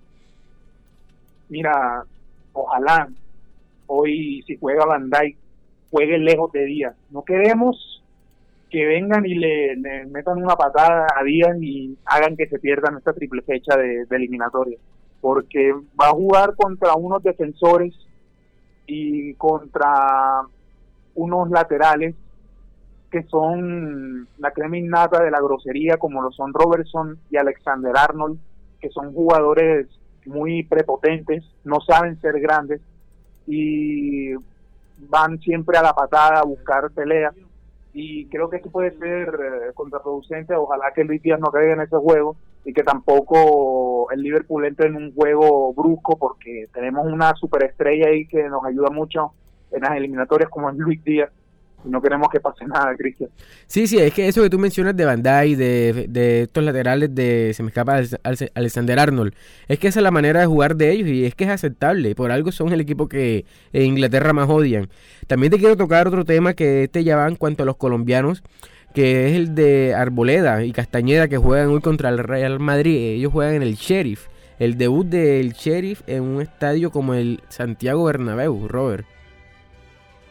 Mira, 1.50 2.04
ojalá 2.54 3.10
hoy 3.88 4.44
si 4.48 4.58
juega 4.58 4.86
Van 4.86 5.10
Dijk 5.10 5.36
juegue 5.92 6.18
lejos 6.20 6.52
de 6.52 6.66
Díaz. 6.66 6.96
No 7.10 7.24
queremos 7.24 7.99
que 8.70 8.86
vengan 8.86 9.26
y 9.26 9.36
le, 9.36 9.76
metan 10.08 10.42
una 10.42 10.56
patada 10.56 11.08
a 11.16 11.24
Díaz 11.24 11.58
y 11.62 11.98
hagan 12.06 12.36
que 12.38 12.48
se 12.48 12.60
pierdan 12.60 12.98
esta 12.98 13.14
triple 13.14 13.42
fecha 13.42 13.76
de, 13.76 14.06
de 14.06 14.16
eliminatoria. 14.16 14.78
porque 15.22 15.74
va 16.00 16.08
a 16.08 16.12
jugar 16.12 16.56
contra 16.56 16.94
unos 16.96 17.22
defensores 17.24 17.94
y 18.88 19.34
contra 19.36 20.42
unos 21.16 21.50
laterales 21.50 22.16
que 23.12 23.24
son 23.24 24.28
la 24.38 24.52
crema 24.52 24.78
innata 24.78 25.24
de 25.24 25.32
la 25.32 25.42
grosería, 25.42 25.98
como 25.98 26.22
lo 26.22 26.32
son 26.32 26.54
Robertson 26.54 27.18
y 27.30 27.38
Alexander 27.38 27.94
Arnold, 27.98 28.40
que 28.80 28.90
son 28.90 29.14
jugadores 29.14 29.88
muy 30.26 30.64
prepotentes, 30.64 31.44
no 31.64 31.80
saben 31.82 32.20
ser 32.22 32.40
grandes 32.40 32.82
y 33.48 34.34
van 35.08 35.40
siempre 35.40 35.78
a 35.78 35.82
la 35.82 35.94
patada 35.94 36.40
a 36.40 36.46
buscar 36.46 36.92
peleas. 36.92 37.34
Y 37.94 38.28
creo 38.28 38.50
que 38.50 38.58
esto 38.58 38.70
puede 38.70 38.92
ser 38.98 39.30
eh, 39.30 39.74
contraproducente. 39.74 40.54
Ojalá 40.56 40.92
que 40.94 41.04
Luis 41.04 41.22
Díaz 41.22 41.40
no 41.40 41.52
caiga 41.52 41.74
en 41.74 41.82
ese 41.82 41.98
juego 41.98 42.36
y 42.66 42.74
que 42.74 42.84
tampoco 42.84 44.12
el 44.12 44.22
Liverpool 44.22 44.66
entre 44.66 44.88
en 44.88 44.96
un 44.96 45.14
juego 45.14 45.74
brusco, 45.74 46.18
porque 46.18 46.66
tenemos 46.74 47.08
una 47.08 47.34
superestrella 47.36 48.10
ahí 48.10 48.28
que 48.28 48.44
nos 48.50 48.64
ayuda 48.64 48.90
mucho 48.90 49.34
en 49.72 49.82
las 49.82 49.96
eliminatorias, 49.96 50.50
como 50.50 50.70
es 50.70 50.78
Luis 50.78 51.04
Díaz 51.04 51.32
no 51.84 52.02
queremos 52.02 52.30
que 52.30 52.40
pase 52.40 52.66
nada, 52.66 52.96
Cristian. 52.98 53.30
Sí, 53.68 53.88
sí, 53.88 53.98
es 53.98 54.14
que 54.14 54.28
eso 54.28 54.42
que 54.42 54.50
tú 54.50 54.60
mencionas 54.60 54.96
de 54.96 55.06
Bandai, 55.06 55.56
de, 55.56 56.08
de 56.10 56.44
estos 56.44 56.64
laterales 56.64 57.14
de, 57.14 57.52
se 57.54 57.64
me 57.64 57.70
escapa, 57.70 58.02
Alexander 58.54 59.00
Arnold, 59.00 59.34
es 59.68 59.80
que 59.80 59.88
esa 59.88 60.00
es 60.00 60.04
la 60.04 60.12
manera 60.12 60.42
de 60.42 60.46
jugar 60.46 60.76
de 60.76 60.92
ellos 60.92 61.08
y 61.08 61.26
es 61.26 61.36
que 61.36 61.46
es 61.46 61.50
aceptable, 61.50 62.16
por 62.16 62.32
algo 62.32 62.52
son 62.52 62.74
el 62.74 62.82
equipo 62.82 63.08
que 63.08 63.46
en 63.74 63.84
Inglaterra 63.84 64.34
más 64.34 64.50
odian. 64.50 64.90
También 65.28 65.52
te 65.52 65.58
quiero 65.58 65.78
tocar 65.78 66.08
otro 66.08 66.26
tema 66.26 66.54
que 66.54 66.84
este 66.84 67.04
ya 67.04 67.16
va 67.16 67.28
en 67.28 67.36
cuanto 67.36 67.64
a 67.64 67.66
los 67.66 67.78
colombianos, 67.78 68.44
que 68.94 69.28
es 69.30 69.36
el 69.36 69.56
de 69.56 69.94
Arboleda 69.96 70.64
y 70.64 70.72
Castañeda 70.72 71.28
que 71.28 71.38
juegan 71.38 71.70
hoy 71.70 71.82
contra 71.82 72.10
el 72.10 72.18
Real 72.18 72.60
Madrid, 72.60 72.96
ellos 72.96 73.32
juegan 73.32 73.56
en 73.56 73.64
el 73.64 73.76
Sheriff, 73.76 74.28
el 74.58 74.78
debut 74.78 75.08
del 75.08 75.54
Sheriff 75.54 76.02
en 76.08 76.24
un 76.24 76.42
estadio 76.42 76.92
como 76.92 77.14
el 77.14 77.42
Santiago 77.50 78.04
Bernabéu, 78.04 78.68
Robert 78.68 79.06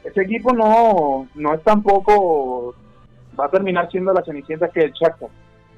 ese 0.04 0.22
equipo 0.22 0.52
no, 0.52 1.28
no 1.34 1.54
es 1.54 1.62
tampoco, 1.62 2.74
va 3.38 3.46
a 3.46 3.50
terminar 3.50 3.90
siendo 3.90 4.12
la 4.12 4.24
cenicienta 4.24 4.68
que 4.68 4.80
el 4.80 4.92
Shakhtar, 4.92 5.28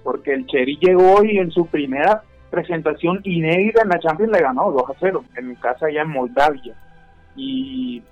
porque 0.02 0.32
el 0.32 0.46
Cheri 0.46 0.78
llegó 0.80 1.24
y 1.24 1.38
en 1.38 1.50
su 1.50 1.66
primera 1.66 2.22
presentación 2.50 3.20
inédita 3.24 3.82
en 3.82 3.88
la 3.88 3.98
Champions 3.98 4.32
le 4.32 4.42
ganó 4.42 4.70
2 4.72 4.90
a 4.90 4.94
0 4.98 5.24
en 5.36 5.54
casa 5.56 5.86
allá 5.86 6.02
en 6.02 6.10
Moldavia. 6.10 6.74
Y 7.36 8.02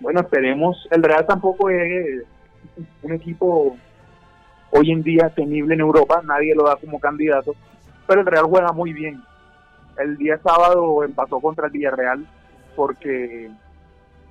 bueno, 0.00 0.20
esperemos, 0.20 0.86
el 0.90 1.02
Real 1.02 1.26
tampoco 1.26 1.70
es 1.70 2.22
un 3.02 3.12
equipo 3.12 3.76
hoy 4.70 4.90
en 4.90 5.02
día 5.02 5.30
temible 5.30 5.74
en 5.74 5.80
Europa, 5.80 6.20
nadie 6.24 6.54
lo 6.54 6.64
da 6.64 6.76
como 6.76 7.00
candidato, 7.00 7.54
pero 8.06 8.20
el 8.20 8.26
Real 8.26 8.44
juega 8.44 8.72
muy 8.72 8.92
bien. 8.92 9.22
El 9.98 10.16
día 10.18 10.38
sábado 10.42 11.02
empató 11.02 11.40
contra 11.40 11.66
el 11.66 11.72
Villarreal 11.72 12.26
porque 12.74 13.50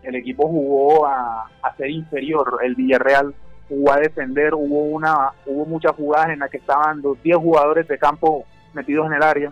el 0.05 0.15
equipo 0.15 0.47
jugó 0.47 1.05
a, 1.07 1.50
ser 1.77 1.89
inferior, 1.89 2.59
el 2.63 2.75
Villarreal 2.75 3.33
jugó 3.67 3.91
a 3.91 4.00
defender, 4.00 4.53
hubo 4.53 4.83
una 4.85 5.31
hubo 5.45 5.65
muchas 5.65 5.93
jugadas 5.93 6.29
en 6.29 6.39
las 6.39 6.50
que 6.50 6.57
estaban 6.57 7.01
los 7.01 7.21
10 7.21 7.38
jugadores 7.38 7.88
de 7.88 7.97
campo 7.97 8.45
metidos 8.74 9.07
en 9.07 9.13
el 9.13 9.24
área. 9.24 9.51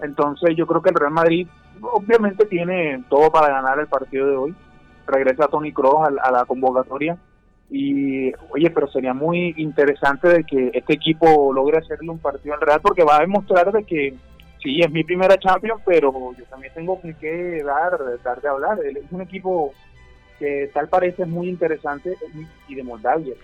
Entonces 0.00 0.54
yo 0.56 0.66
creo 0.66 0.82
que 0.82 0.90
el 0.90 0.96
Real 0.96 1.12
Madrid 1.12 1.48
obviamente 1.80 2.46
tiene 2.46 3.02
todo 3.08 3.30
para 3.30 3.48
ganar 3.48 3.78
el 3.78 3.86
partido 3.86 4.26
de 4.26 4.36
hoy. 4.36 4.54
Regresa 5.06 5.48
Tony 5.48 5.72
Kroos 5.72 6.08
a, 6.20 6.30
la 6.30 6.44
convocatoria 6.44 7.16
y 7.70 8.32
oye, 8.50 8.70
pero 8.70 8.88
sería 8.88 9.14
muy 9.14 9.54
interesante 9.56 10.28
de 10.28 10.44
que 10.44 10.70
este 10.74 10.94
equipo 10.94 11.52
logre 11.52 11.78
hacerle 11.78 12.10
un 12.10 12.18
partido 12.18 12.54
al 12.54 12.60
Real 12.60 12.80
porque 12.82 13.04
va 13.04 13.16
a 13.16 13.20
demostrar 13.20 13.72
de 13.72 13.84
que 13.84 14.14
sí, 14.62 14.80
es 14.80 14.90
mi 14.90 15.04
primera 15.04 15.36
Champions, 15.38 15.82
pero 15.84 16.12
yo 16.36 16.44
también 16.44 16.72
tengo 16.74 17.00
que 17.00 17.62
dar, 17.62 17.98
dar 18.22 18.40
de 18.40 18.48
hablar. 18.48 18.78
Es 18.84 19.10
un 19.10 19.22
equipo 19.22 19.72
que 20.38 20.70
tal 20.72 20.88
parece 20.88 21.24
muy 21.24 21.48
interesante 21.48 22.16
y 22.68 22.74
de 22.74 22.82
Moldavia. 22.82 23.34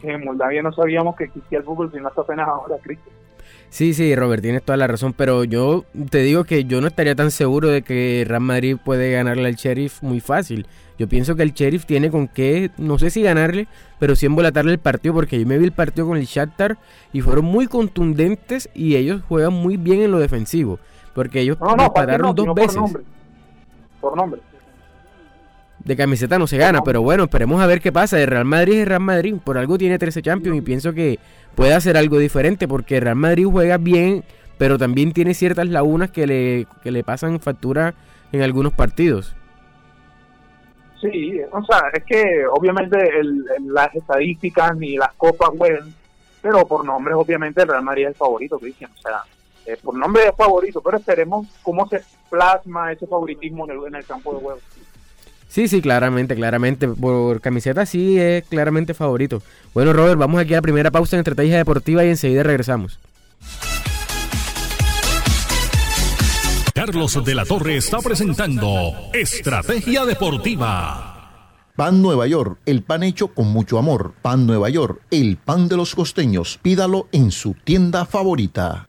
Que 0.00 0.10
en 0.12 0.24
Moldavia 0.24 0.62
no 0.62 0.72
sabíamos 0.72 1.16
que 1.16 1.24
existía 1.24 1.58
el 1.58 1.64
fútbol, 1.64 1.90
sino 1.92 2.08
hasta 2.08 2.22
apenas 2.22 2.48
ahora, 2.48 2.76
Cristian. 2.82 3.23
Sí, 3.74 3.92
sí, 3.92 4.14
Robert, 4.14 4.40
tienes 4.40 4.62
toda 4.62 4.76
la 4.76 4.86
razón, 4.86 5.14
pero 5.14 5.42
yo 5.42 5.84
te 6.08 6.18
digo 6.18 6.44
que 6.44 6.64
yo 6.64 6.80
no 6.80 6.86
estaría 6.86 7.16
tan 7.16 7.32
seguro 7.32 7.66
de 7.70 7.82
que 7.82 8.24
Real 8.24 8.40
Madrid 8.40 8.76
puede 8.76 9.10
ganarle 9.10 9.48
al 9.48 9.56
Sheriff 9.56 10.00
muy 10.00 10.20
fácil. 10.20 10.68
Yo 10.96 11.08
pienso 11.08 11.34
que 11.34 11.42
el 11.42 11.54
Sheriff 11.54 11.84
tiene 11.84 12.08
con 12.08 12.28
qué, 12.28 12.70
no 12.78 13.00
sé 13.00 13.10
si 13.10 13.20
ganarle, 13.20 13.66
pero 13.98 14.14
sí 14.14 14.26
embolatarle 14.26 14.70
el 14.70 14.78
partido, 14.78 15.12
porque 15.12 15.40
yo 15.40 15.44
me 15.44 15.58
vi 15.58 15.64
el 15.64 15.72
partido 15.72 16.06
con 16.06 16.16
el 16.16 16.24
Shakhtar 16.26 16.78
y 17.12 17.20
fueron 17.20 17.46
muy 17.46 17.66
contundentes 17.66 18.70
y 18.74 18.94
ellos 18.94 19.22
juegan 19.28 19.54
muy 19.54 19.76
bien 19.76 20.02
en 20.02 20.12
lo 20.12 20.20
defensivo, 20.20 20.78
porque 21.12 21.40
ellos 21.40 21.58
no, 21.58 21.74
no, 21.74 21.92
pararon 21.92 22.32
dos 22.32 22.54
veces. 22.54 22.76
Por 22.76 22.80
nombre. 22.80 23.02
Por 24.00 24.16
nombre 24.16 24.40
de 25.84 25.96
camiseta 25.96 26.38
no 26.38 26.46
se 26.46 26.56
gana, 26.56 26.80
pero 26.82 27.02
bueno, 27.02 27.24
esperemos 27.24 27.60
a 27.60 27.66
ver 27.66 27.80
qué 27.80 27.92
pasa. 27.92 28.18
El 28.20 28.28
Real 28.28 28.44
Madrid 28.44 28.80
es 28.80 28.88
Real 28.88 29.00
Madrid, 29.00 29.34
por 29.42 29.58
algo 29.58 29.76
tiene 29.76 29.98
13 29.98 30.22
Champions 30.22 30.58
y 30.58 30.60
pienso 30.62 30.92
que 30.92 31.18
puede 31.54 31.74
hacer 31.74 31.96
algo 31.96 32.18
diferente 32.18 32.68
porque 32.68 33.00
Real 33.00 33.16
Madrid 33.16 33.46
juega 33.50 33.78
bien, 33.78 34.24
pero 34.58 34.78
también 34.78 35.12
tiene 35.12 35.34
ciertas 35.34 35.68
lagunas 35.68 36.10
que 36.10 36.26
le, 36.26 36.66
que 36.82 36.90
le 36.90 37.04
pasan 37.04 37.40
factura 37.40 37.94
en 38.32 38.42
algunos 38.42 38.72
partidos. 38.72 39.34
Sí, 41.00 41.38
o 41.52 41.62
sea, 41.64 41.90
es 41.92 42.02
que 42.04 42.46
obviamente 42.50 42.96
las 43.60 43.94
estadísticas 43.94 44.74
ni 44.76 44.96
las 44.96 45.12
copas 45.14 45.50
juegan, 45.56 45.94
pero 46.40 46.66
por 46.66 46.84
nombres 46.84 47.14
obviamente 47.16 47.62
el 47.62 47.68
Real 47.68 47.82
Madrid 47.82 48.04
es 48.04 48.08
el 48.08 48.14
favorito, 48.14 48.58
Cristian. 48.58 48.90
O 48.92 49.00
sea, 49.02 49.22
eh, 49.66 49.76
por 49.82 49.96
nombre 49.96 50.26
es 50.26 50.36
favorito, 50.36 50.80
pero 50.80 50.96
esperemos 50.96 51.46
cómo 51.62 51.86
se 51.88 52.00
plasma 52.30 52.92
ese 52.92 53.06
favoritismo 53.06 53.64
en 53.66 53.70
el, 53.72 53.86
en 53.86 53.94
el 53.96 54.04
campo 54.04 54.34
de 54.34 54.40
juego. 54.40 54.60
Sí, 55.54 55.68
sí, 55.68 55.80
claramente, 55.80 56.34
claramente. 56.34 56.88
Por 56.88 57.40
camiseta 57.40 57.86
sí 57.86 58.18
es 58.18 58.42
claramente 58.42 58.92
favorito. 58.92 59.40
Bueno, 59.72 59.92
Robert, 59.92 60.18
vamos 60.18 60.40
aquí 60.40 60.52
a 60.52 60.56
la 60.56 60.62
primera 60.62 60.90
pausa 60.90 61.14
en 61.14 61.20
Estrategia 61.20 61.58
Deportiva 61.58 62.04
y 62.04 62.08
enseguida 62.08 62.42
regresamos. 62.42 62.98
Carlos 66.74 67.24
de 67.24 67.34
la 67.36 67.44
Torre 67.44 67.76
está 67.76 67.98
presentando 68.00 68.68
Estrategia 69.12 70.04
Deportiva. 70.04 71.68
Pan 71.76 72.02
Nueva 72.02 72.26
York, 72.26 72.58
el 72.66 72.82
pan 72.82 73.04
hecho 73.04 73.28
con 73.28 73.52
mucho 73.52 73.78
amor. 73.78 74.14
Pan 74.22 74.48
Nueva 74.48 74.70
York, 74.70 75.02
el 75.12 75.36
pan 75.36 75.68
de 75.68 75.76
los 75.76 75.94
costeños. 75.94 76.58
Pídalo 76.62 77.06
en 77.12 77.30
su 77.30 77.54
tienda 77.54 78.06
favorita. 78.06 78.88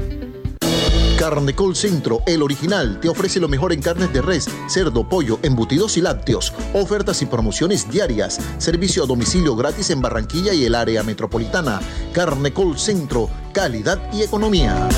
Carnecol 1.21 1.75
Centro, 1.75 2.23
el 2.25 2.41
original, 2.41 2.99
te 2.99 3.07
ofrece 3.07 3.39
lo 3.39 3.47
mejor 3.47 3.73
en 3.73 3.81
carnes 3.83 4.11
de 4.11 4.23
res, 4.23 4.49
cerdo, 4.67 5.07
pollo, 5.07 5.37
embutidos 5.43 5.95
y 5.97 6.01
lácteos. 6.01 6.51
Ofertas 6.73 7.21
y 7.21 7.27
promociones 7.27 7.91
diarias. 7.91 8.39
Servicio 8.57 9.03
a 9.03 9.05
domicilio 9.05 9.55
gratis 9.55 9.91
en 9.91 10.01
Barranquilla 10.01 10.51
y 10.55 10.65
el 10.65 10.73
área 10.73 11.03
metropolitana. 11.03 11.79
Carnecol 12.11 12.79
Centro, 12.79 13.29
calidad 13.53 14.01
y 14.11 14.23
economía. 14.23 14.89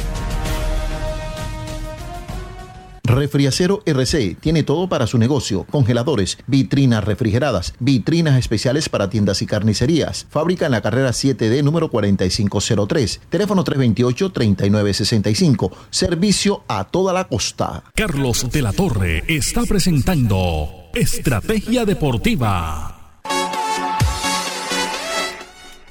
Refriacero 3.11 3.83
RC 3.85 4.37
tiene 4.39 4.63
todo 4.63 4.87
para 4.87 5.05
su 5.05 5.17
negocio: 5.17 5.65
congeladores, 5.69 6.37
vitrinas 6.47 7.03
refrigeradas, 7.03 7.73
vitrinas 7.79 8.39
especiales 8.39 8.87
para 8.87 9.09
tiendas 9.09 9.41
y 9.41 9.45
carnicerías. 9.45 10.27
Fábrica 10.29 10.65
en 10.65 10.71
la 10.71 10.81
carrera 10.81 11.09
7D 11.09 11.61
número 11.61 11.91
4503. 11.91 13.19
Teléfono 13.29 13.65
328-3965. 13.65 15.71
Servicio 15.89 16.63
a 16.69 16.85
toda 16.85 17.11
la 17.11 17.25
costa. 17.25 17.83
Carlos 17.95 18.49
de 18.49 18.61
la 18.61 18.71
Torre 18.71 19.25
está 19.27 19.63
presentando 19.63 20.69
Estrategia 20.93 21.83
Deportiva. 21.85 23.19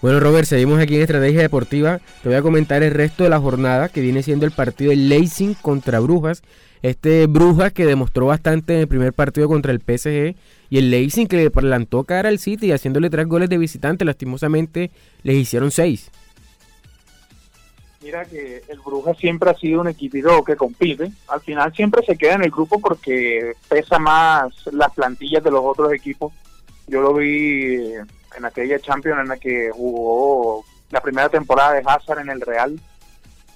Bueno, 0.01 0.21
Robert, 0.21 0.49
seguimos 0.49 0.81
aquí 0.81 0.95
en 0.95 1.03
Estrategia 1.03 1.43
Deportiva. 1.43 2.01
Te 2.23 2.31
voy 2.31 2.39
a 2.39 2.43
comentar 2.43 2.83
el 2.83 2.95
resto 2.95 3.25
de 3.25 3.29
la 3.29 3.39
jornada 3.39 3.91
que 3.91 4.01
viene 4.01 4.23
siendo 4.23 4.47
el 4.47 4.53
partido 4.53 4.89
del 4.91 5.11
Leipzig 5.11 5.55
contra 5.61 6.01
Brujas. 6.01 6.43
Este 6.83 7.27
Brujas 7.27 7.73
que 7.73 7.85
demostró 7.85 8.27
bastante 8.27 8.75
en 8.75 8.81
el 8.81 8.89
primer 8.89 9.13
partido 9.13 9.49
contra 9.49 9.71
el 9.71 9.81
PSG 9.81 10.35
y 10.71 10.79
el 10.79 10.91
Leipzig 10.91 11.29
que 11.29 11.37
le 11.37 11.51
plantó 11.51 12.05
cara 12.05 12.31
al 12.31 12.39
City 12.39 12.73
haciéndole 12.73 13.11
tres 13.11 13.27
goles 13.27 13.51
de 13.51 13.59
visitante. 13.59 14.05
Lastimosamente 14.05 14.91
les 15.23 15.37
hicieron 15.37 15.71
seis. 15.71 16.11
Mira 18.03 18.25
que 18.25 18.63
el 18.67 18.81
Brujas 18.81 19.19
siempre 19.19 19.51
ha 19.51 19.55
sido 19.55 19.83
un 19.83 19.89
equipo 19.89 20.43
que 20.43 20.57
compite. 20.57 21.13
Al 21.29 21.43
final 21.43 21.75
siempre 21.75 22.03
se 22.07 22.17
queda 22.17 22.35
en 22.35 22.45
el 22.45 22.51
grupo 22.51 22.81
porque 22.81 23.53
pesa 23.69 23.99
más 23.99 24.55
las 24.73 24.93
plantillas 24.95 25.45
de 25.45 25.51
los 25.51 25.61
otros 25.63 25.93
equipos. 25.93 26.33
Yo 26.87 27.03
lo 27.03 27.13
vi 27.13 27.93
en 28.37 28.45
aquella 28.45 28.79
Champions 28.79 29.21
en 29.21 29.29
la 29.29 29.37
que 29.37 29.71
jugó 29.71 30.65
la 30.91 31.03
primera 31.03 31.29
temporada 31.29 31.75
de 31.75 31.83
Hazard 31.85 32.21
en 32.21 32.31
el 32.31 32.41
Real 32.41 32.81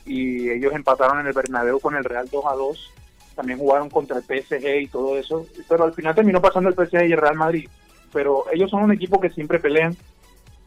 y 0.04 0.50
ellos 0.50 0.75
empataron 0.75 1.21
en 1.21 1.26
el 1.26 1.33
Bernabéu 1.33 1.81
con 1.81 1.97
el 1.97 2.04
Real 2.04 2.28
2 2.31 2.45
a 2.45 2.54
2. 2.54 2.93
También 3.35 3.59
jugaron 3.59 3.91
contra 3.91 4.19
el 4.19 4.23
PSG 4.23 4.81
y 4.81 4.87
todo 4.87 5.19
eso, 5.19 5.47
pero 5.69 5.85
al 5.85 5.95
final 5.95 6.14
terminó 6.14 6.41
pasando 6.41 6.69
el 6.69 6.75
PSG 6.75 7.07
y 7.09 7.12
el 7.12 7.21
Real 7.21 7.35
Madrid. 7.35 7.69
Pero 8.12 8.45
ellos 8.53 8.71
son 8.71 8.85
un 8.85 8.93
equipo 8.93 9.21
que 9.21 9.31
siempre 9.31 9.59
pelean, 9.59 9.97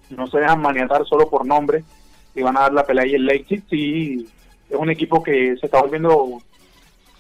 no 0.10 0.28
se 0.28 0.40
dejan 0.40 0.62
maniatar 0.62 1.06
solo 1.06 1.30
por 1.30 1.46
nombre 1.46 1.84
y 2.36 2.42
van 2.42 2.58
a 2.58 2.62
dar 2.62 2.74
la 2.74 2.86
pelea. 2.86 3.06
Y 3.06 3.16
el 3.16 3.26
Leipzig 3.26 3.64
sí 3.70 4.28
es 4.70 4.76
un 4.76 4.90
equipo 4.90 5.24
que 5.24 5.56
se 5.58 5.66
está 5.66 5.82
volviendo 5.82 6.42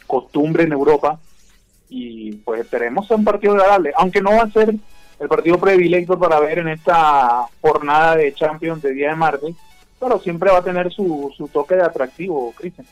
costumbre 0.06 0.64
en 0.64 0.74
Europa 0.74 1.20
y 1.90 2.34
pues 2.38 2.62
esperemos 2.62 3.10
un 3.12 3.24
partido 3.24 3.54
agradable, 3.54 3.94
aunque 3.98 4.22
no 4.22 4.32
va 4.32 4.44
a 4.44 4.52
ser 4.52 4.74
el 5.20 5.28
partido 5.28 5.58
predilecto 5.58 6.20
para 6.20 6.40
ver 6.40 6.60
en 6.60 6.70
esta 6.70 7.48
jornada 7.62 8.16
de 8.16 8.34
Champions 8.34 8.82
de 8.82 8.94
día 8.94 9.10
de 9.10 9.16
martes, 9.16 9.56
pero 10.00 10.20
siempre 10.20 10.52
va 10.52 10.60
a 10.60 10.64
tener 10.64 10.92
su, 10.92 11.34
su 11.36 11.48
toque 11.48 11.76
de 11.76 11.84
atractivo, 11.84 12.54
Cristian. 12.56 12.86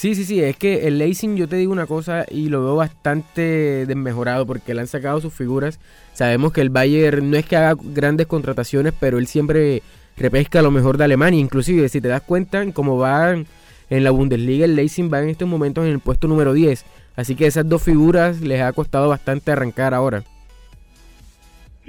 Sí, 0.00 0.14
sí, 0.14 0.24
sí, 0.24 0.42
es 0.42 0.56
que 0.56 0.86
el 0.86 0.96
Leipzig 0.96 1.34
yo 1.34 1.46
te 1.46 1.56
digo 1.56 1.72
una 1.72 1.84
cosa 1.84 2.24
y 2.30 2.48
lo 2.48 2.64
veo 2.64 2.74
bastante 2.74 3.84
desmejorado 3.84 4.46
porque 4.46 4.72
le 4.72 4.80
han 4.80 4.86
sacado 4.86 5.20
sus 5.20 5.34
figuras. 5.34 5.78
Sabemos 6.14 6.54
que 6.54 6.62
el 6.62 6.70
Bayern 6.70 7.30
no 7.30 7.36
es 7.36 7.44
que 7.44 7.56
haga 7.56 7.78
grandes 7.78 8.26
contrataciones, 8.26 8.94
pero 8.98 9.18
él 9.18 9.26
siempre 9.26 9.82
repesca 10.16 10.62
lo 10.62 10.70
mejor 10.70 10.96
de 10.96 11.04
Alemania. 11.04 11.38
Inclusive, 11.38 11.86
si 11.90 12.00
te 12.00 12.08
das 12.08 12.22
cuenta, 12.22 12.64
como 12.72 12.96
van 12.96 13.46
en 13.90 14.02
la 14.02 14.10
Bundesliga, 14.10 14.64
el 14.64 14.74
Leipzig 14.74 15.12
va 15.12 15.20
en 15.20 15.28
estos 15.28 15.46
momentos 15.46 15.84
en 15.84 15.90
el 15.90 16.00
puesto 16.00 16.28
número 16.28 16.54
10. 16.54 16.82
Así 17.16 17.34
que 17.34 17.46
esas 17.46 17.68
dos 17.68 17.82
figuras 17.82 18.40
les 18.40 18.62
ha 18.62 18.72
costado 18.72 19.10
bastante 19.10 19.52
arrancar 19.52 19.92
ahora 19.92 20.24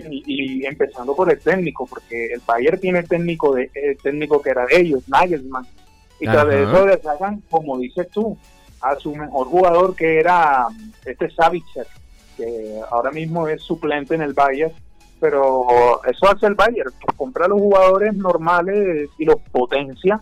y, 0.10 0.66
empezando 0.66 1.16
por 1.16 1.32
el 1.32 1.40
técnico, 1.40 1.86
porque 1.86 2.34
el 2.34 2.42
Bayern 2.46 2.80
tiene 2.80 3.00
el 3.00 3.08
técnico 3.08 3.56
de 3.56 3.70
el 3.74 3.98
técnico 3.98 4.42
que 4.42 4.50
era 4.50 4.66
de 4.66 4.82
ellos, 4.82 5.08
Nagelsmann, 5.08 5.66
y 6.22 6.26
tras 6.26 6.48
de 6.48 6.64
eso 6.64 6.86
le 6.86 7.02
sacan, 7.02 7.42
como 7.50 7.78
dices 7.80 8.08
tú, 8.12 8.38
a 8.80 8.96
su 8.96 9.16
mejor 9.16 9.48
jugador 9.48 9.96
que 9.96 10.20
era 10.20 10.68
este 11.06 11.30
Savicek, 11.32 11.88
que 12.38 12.80
ahora 12.92 13.12
mismo 13.12 13.48
es 13.48 13.62
suplente 13.62 14.16
en 14.16 14.22
el 14.22 14.34
Bayern, 14.34 14.72
pero 15.20 16.02
eso 16.06 16.30
hace 16.30 16.46
el 16.46 16.56
Bayern, 16.56 16.92
compra 17.18 17.48
los 17.48 17.60
jugadores 17.60 18.16
normales 18.16 19.10
y 19.18 19.26
los 19.26 19.38
potencia 19.52 20.22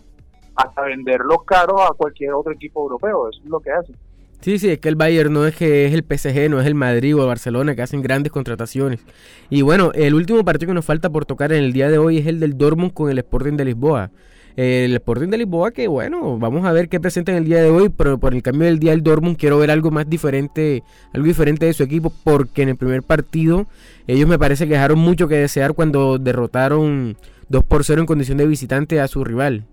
hasta 0.56 0.82
venderlos 0.82 1.44
caros 1.44 1.80
a 1.82 1.94
cualquier 1.94 2.32
otro 2.32 2.52
equipo 2.52 2.82
europeo, 2.82 3.28
eso 3.28 3.40
es 3.42 3.48
lo 3.48 3.60
que 3.60 3.70
hace. 3.70 3.92
Sí, 4.40 4.58
sí, 4.58 4.70
es 4.70 4.78
que 4.78 4.88
el 4.88 4.96
Bayern 4.96 5.32
no 5.34 5.46
es 5.46 5.54
que 5.54 5.84
es 5.84 5.92
el 5.92 6.02
PSG, 6.02 6.48
no 6.48 6.60
es 6.60 6.66
el 6.66 6.74
Madrid 6.74 7.14
o 7.14 7.20
el 7.20 7.26
Barcelona 7.26 7.74
que 7.74 7.82
hacen 7.82 8.00
grandes 8.00 8.32
contrataciones. 8.32 9.04
Y 9.50 9.60
bueno, 9.60 9.92
el 9.94 10.14
último 10.14 10.42
partido 10.46 10.68
que 10.68 10.74
nos 10.74 10.84
falta 10.86 11.10
por 11.10 11.26
tocar 11.26 11.52
en 11.52 11.62
el 11.62 11.74
día 11.74 11.90
de 11.90 11.98
hoy 11.98 12.16
es 12.16 12.26
el 12.26 12.40
del 12.40 12.56
Dortmund 12.56 12.94
con 12.94 13.10
el 13.10 13.18
Sporting 13.18 13.58
de 13.58 13.66
Lisboa. 13.66 14.10
El 14.56 14.94
Sporting 14.94 15.28
de 15.28 15.38
Lisboa 15.38 15.70
que 15.70 15.88
bueno, 15.88 16.38
vamos 16.38 16.66
a 16.66 16.72
ver 16.72 16.88
qué 16.88 17.00
presenta 17.00 17.32
en 17.32 17.38
el 17.38 17.44
día 17.44 17.62
de 17.62 17.70
hoy, 17.70 17.88
pero 17.88 18.18
por 18.18 18.34
el 18.34 18.42
cambio 18.42 18.66
del 18.66 18.78
día 18.78 18.90
del 18.90 19.02
Dortmund 19.02 19.36
quiero 19.36 19.58
ver 19.58 19.70
algo 19.70 19.90
más 19.90 20.08
diferente, 20.08 20.82
algo 21.12 21.26
diferente 21.26 21.66
de 21.66 21.72
su 21.72 21.82
equipo, 21.82 22.12
porque 22.24 22.62
en 22.62 22.70
el 22.70 22.76
primer 22.76 23.02
partido 23.02 23.66
ellos 24.06 24.28
me 24.28 24.38
parece 24.38 24.66
que 24.66 24.74
dejaron 24.74 24.98
mucho 24.98 25.28
que 25.28 25.36
desear 25.36 25.74
cuando 25.74 26.18
derrotaron 26.18 27.16
2 27.48 27.64
por 27.64 27.84
0 27.84 28.00
en 28.00 28.06
condición 28.06 28.38
de 28.38 28.46
visitante 28.46 29.00
a 29.00 29.08
su 29.08 29.24
rival. 29.24 29.64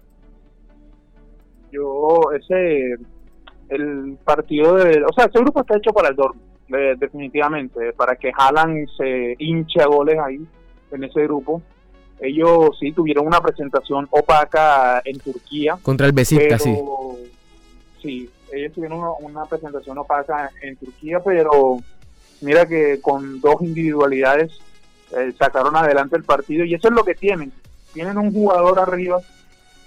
Yo 1.71 2.19
ese 2.37 2.95
el 3.69 4.17
partido 4.23 4.75
de... 4.75 5.03
O 5.03 5.13
sea, 5.13 5.25
ese 5.25 5.39
grupo 5.39 5.59
está 5.59 5.77
hecho 5.77 5.91
para 5.91 6.09
el 6.09 6.15
Dortmund, 6.15 6.47
definitivamente, 6.99 7.91
para 7.93 8.15
que 8.15 8.31
Haaland 8.33 8.87
se 8.97 9.35
hinche 9.39 9.81
a 9.81 9.87
goles 9.87 10.17
ahí, 10.19 10.39
en 10.91 11.03
ese 11.03 11.23
grupo. 11.23 11.61
Ellos 12.19 12.77
sí 12.80 12.91
tuvieron 12.91 13.27
una 13.27 13.41
presentación 13.41 14.08
opaca 14.10 15.01
en 15.06 15.19
Turquía. 15.19 15.77
Contra 15.82 16.08
el 16.08 16.13
Besiktas, 16.13 16.63
sí. 16.63 16.75
Sí, 18.01 18.30
ellos 18.51 18.73
tuvieron 18.73 19.01
una, 19.19 19.45
presentación 19.45 19.97
opaca 19.97 20.49
en 20.62 20.75
Turquía, 20.77 21.19
pero 21.19 21.80
mira 22.41 22.65
que 22.65 22.99
con 23.01 23.39
dos 23.41 23.62
individualidades 23.62 24.51
eh, 25.17 25.34
sacaron 25.38 25.75
adelante 25.75 26.15
el 26.15 26.23
partido 26.23 26.65
y 26.65 26.73
eso 26.73 26.88
es 26.88 26.93
lo 26.93 27.03
que 27.03 27.15
tienen. 27.15 27.51
Tienen 27.93 28.17
un 28.17 28.32
jugador 28.32 28.80
arriba 28.80 29.19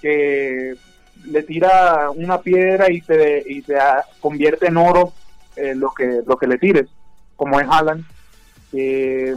que 0.01 0.75
le 1.25 1.43
tira 1.43 2.09
una 2.11 2.41
piedra 2.41 2.91
y 2.91 3.01
te, 3.01 3.43
y 3.45 3.61
te 3.61 3.77
convierte 4.19 4.67
en 4.67 4.77
oro 4.77 5.13
eh, 5.55 5.75
lo 5.75 5.91
que 5.91 6.21
lo 6.25 6.37
que 6.37 6.47
le 6.47 6.57
tires, 6.57 6.87
como 7.35 7.59
es 7.59 7.67
Haaland, 7.69 8.05
que 8.71 9.35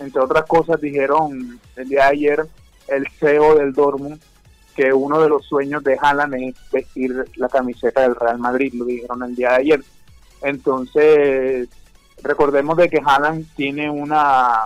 entre 0.00 0.22
otras 0.22 0.46
cosas 0.46 0.80
dijeron 0.80 1.60
el 1.76 1.88
día 1.88 2.04
de 2.04 2.10
ayer 2.10 2.46
el 2.88 3.06
CEO 3.18 3.54
del 3.54 3.72
Dortmund 3.72 4.20
que 4.74 4.92
uno 4.92 5.20
de 5.20 5.28
los 5.28 5.44
sueños 5.46 5.82
de 5.84 5.98
Haaland 6.00 6.34
es 6.34 6.54
vestir 6.72 7.24
la 7.36 7.48
camiseta 7.48 8.02
del 8.02 8.14
Real 8.14 8.38
Madrid, 8.38 8.72
lo 8.74 8.84
dijeron 8.84 9.22
el 9.22 9.34
día 9.34 9.50
de 9.50 9.56
ayer. 9.56 9.80
Entonces, 10.42 11.68
recordemos 12.22 12.76
de 12.76 12.88
que 12.88 13.00
Haaland 13.04 13.46
tiene 13.56 13.90
una, 13.90 14.62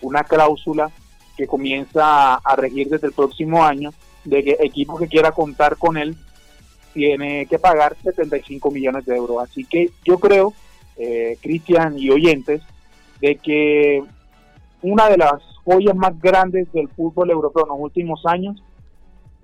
una 0.00 0.24
cláusula 0.24 0.90
que 1.36 1.46
comienza 1.46 2.36
a 2.36 2.56
regir 2.56 2.88
desde 2.88 3.08
el 3.08 3.12
próximo 3.12 3.64
año 3.64 3.92
de 4.24 4.44
que 4.44 4.56
equipo 4.60 4.96
que 4.98 5.08
quiera 5.08 5.32
contar 5.32 5.76
con 5.76 5.96
él 5.96 6.16
tiene 6.92 7.46
que 7.46 7.58
pagar 7.58 7.96
75 8.02 8.70
millones 8.70 9.06
de 9.06 9.16
euros. 9.16 9.42
Así 9.42 9.64
que 9.64 9.90
yo 10.04 10.18
creo, 10.18 10.52
eh, 10.96 11.38
Cristian 11.40 11.98
y 11.98 12.10
oyentes, 12.10 12.62
de 13.20 13.36
que 13.36 14.02
una 14.82 15.08
de 15.08 15.18
las 15.18 15.42
joyas 15.64 15.94
más 15.94 16.18
grandes 16.20 16.72
del 16.72 16.88
fútbol 16.88 17.30
europeo 17.30 17.64
en 17.64 17.68
los 17.70 17.78
últimos 17.80 18.24
años 18.26 18.62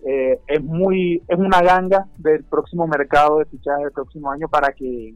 eh, 0.07 0.39
es 0.47 0.63
muy 0.63 1.23
es 1.27 1.39
una 1.39 1.61
ganga 1.63 2.07
del 2.19 2.45
próximo 2.45 2.87
mercado 2.87 3.39
de 3.39 3.47
fichaje 3.47 3.83
del 3.83 3.93
próximo 3.93 4.31
año 4.31 4.49
para 4.49 4.73
que 4.73 5.15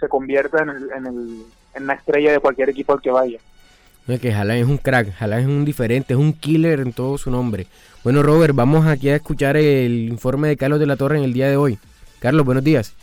se 0.00 0.08
convierta 0.08 0.62
en, 0.62 0.68
el, 0.70 0.90
en, 0.90 1.06
el, 1.06 1.42
en 1.74 1.86
la 1.86 1.94
estrella 1.94 2.32
de 2.32 2.40
cualquier 2.40 2.70
equipo 2.70 2.92
al 2.92 3.00
que 3.00 3.10
vaya. 3.10 3.38
Es 4.08 4.20
que 4.20 4.32
Haaland 4.32 4.62
es 4.62 4.66
un 4.66 4.78
crack, 4.78 5.14
Haaland 5.20 5.42
es 5.42 5.48
un 5.48 5.64
diferente, 5.64 6.14
es 6.14 6.18
un 6.18 6.32
killer 6.32 6.80
en 6.80 6.92
todo 6.92 7.18
su 7.18 7.30
nombre. 7.30 7.68
Bueno, 8.02 8.24
Robert, 8.24 8.52
vamos 8.52 8.84
aquí 8.86 9.08
a 9.10 9.14
escuchar 9.14 9.56
el 9.56 10.08
informe 10.08 10.48
de 10.48 10.56
Carlos 10.56 10.80
de 10.80 10.86
la 10.86 10.96
Torre 10.96 11.18
en 11.18 11.24
el 11.24 11.32
día 11.32 11.48
de 11.48 11.56
hoy. 11.56 11.78
Carlos, 12.18 12.44
buenos 12.44 12.64
días. 12.64 12.96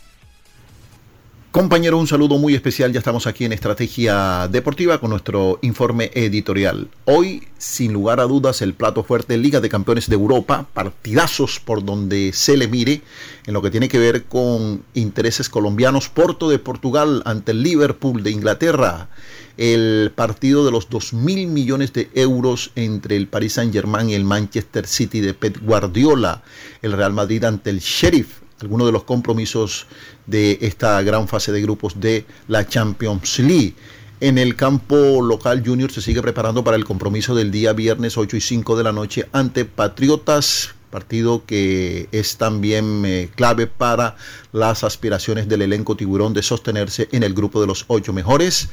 Compañero, 1.52 1.98
un 1.98 2.06
saludo 2.06 2.38
muy 2.38 2.54
especial. 2.54 2.92
Ya 2.92 3.00
estamos 3.00 3.26
aquí 3.26 3.44
en 3.44 3.52
Estrategia 3.52 4.46
Deportiva 4.46 5.00
con 5.00 5.10
nuestro 5.10 5.58
informe 5.62 6.12
editorial. 6.14 6.88
Hoy, 7.06 7.48
sin 7.58 7.92
lugar 7.92 8.20
a 8.20 8.24
dudas, 8.24 8.62
el 8.62 8.72
plato 8.72 9.02
fuerte 9.02 9.36
Liga 9.36 9.58
de 9.58 9.68
Campeones 9.68 10.08
de 10.08 10.14
Europa, 10.14 10.68
partidazos 10.72 11.58
por 11.58 11.84
donde 11.84 12.32
se 12.32 12.56
le 12.56 12.68
mire, 12.68 13.02
en 13.46 13.54
lo 13.54 13.62
que 13.62 13.72
tiene 13.72 13.88
que 13.88 13.98
ver 13.98 14.26
con 14.26 14.84
intereses 14.94 15.48
colombianos. 15.48 16.08
Porto 16.08 16.48
de 16.48 16.60
Portugal 16.60 17.20
ante 17.24 17.50
el 17.50 17.64
Liverpool 17.64 18.22
de 18.22 18.30
Inglaterra 18.30 19.08
el 19.56 20.12
partido 20.14 20.64
de 20.64 20.70
los 20.70 20.88
2 20.88 21.14
mil 21.14 21.48
millones 21.48 21.92
de 21.92 22.10
euros 22.14 22.70
entre 22.76 23.16
el 23.16 23.26
Paris 23.26 23.54
Saint 23.54 23.72
Germain 23.72 24.08
y 24.08 24.14
el 24.14 24.24
Manchester 24.24 24.86
City 24.86 25.20
de 25.20 25.34
Pep 25.34 25.58
Guardiola, 25.60 26.44
el 26.80 26.92
Real 26.92 27.12
Madrid 27.12 27.42
ante 27.42 27.70
el 27.70 27.80
Sheriff, 27.80 28.40
algunos 28.62 28.86
de 28.86 28.92
los 28.92 29.04
compromisos 29.04 29.86
de 30.30 30.58
esta 30.62 31.02
gran 31.02 31.28
fase 31.28 31.52
de 31.52 31.60
grupos 31.60 32.00
de 32.00 32.24
la 32.48 32.66
Champions 32.66 33.38
League. 33.40 33.74
En 34.20 34.38
el 34.38 34.54
campo 34.54 35.22
local 35.22 35.62
Junior 35.64 35.90
se 35.90 36.02
sigue 36.02 36.22
preparando 36.22 36.62
para 36.62 36.76
el 36.76 36.84
compromiso 36.84 37.34
del 37.34 37.50
día 37.50 37.72
viernes 37.72 38.16
8 38.16 38.36
y 38.36 38.40
5 38.40 38.76
de 38.76 38.84
la 38.84 38.92
noche 38.92 39.28
ante 39.32 39.64
Patriotas 39.64 40.74
partido 40.90 41.44
que 41.46 42.08
es 42.12 42.36
también 42.36 43.04
eh, 43.06 43.30
clave 43.34 43.66
para 43.66 44.16
las 44.52 44.84
aspiraciones 44.84 45.48
del 45.48 45.62
elenco 45.62 45.96
tiburón 45.96 46.34
de 46.34 46.42
sostenerse 46.42 47.08
en 47.12 47.22
el 47.22 47.32
grupo 47.32 47.60
de 47.60 47.68
los 47.68 47.84
ocho 47.86 48.12
mejores 48.12 48.68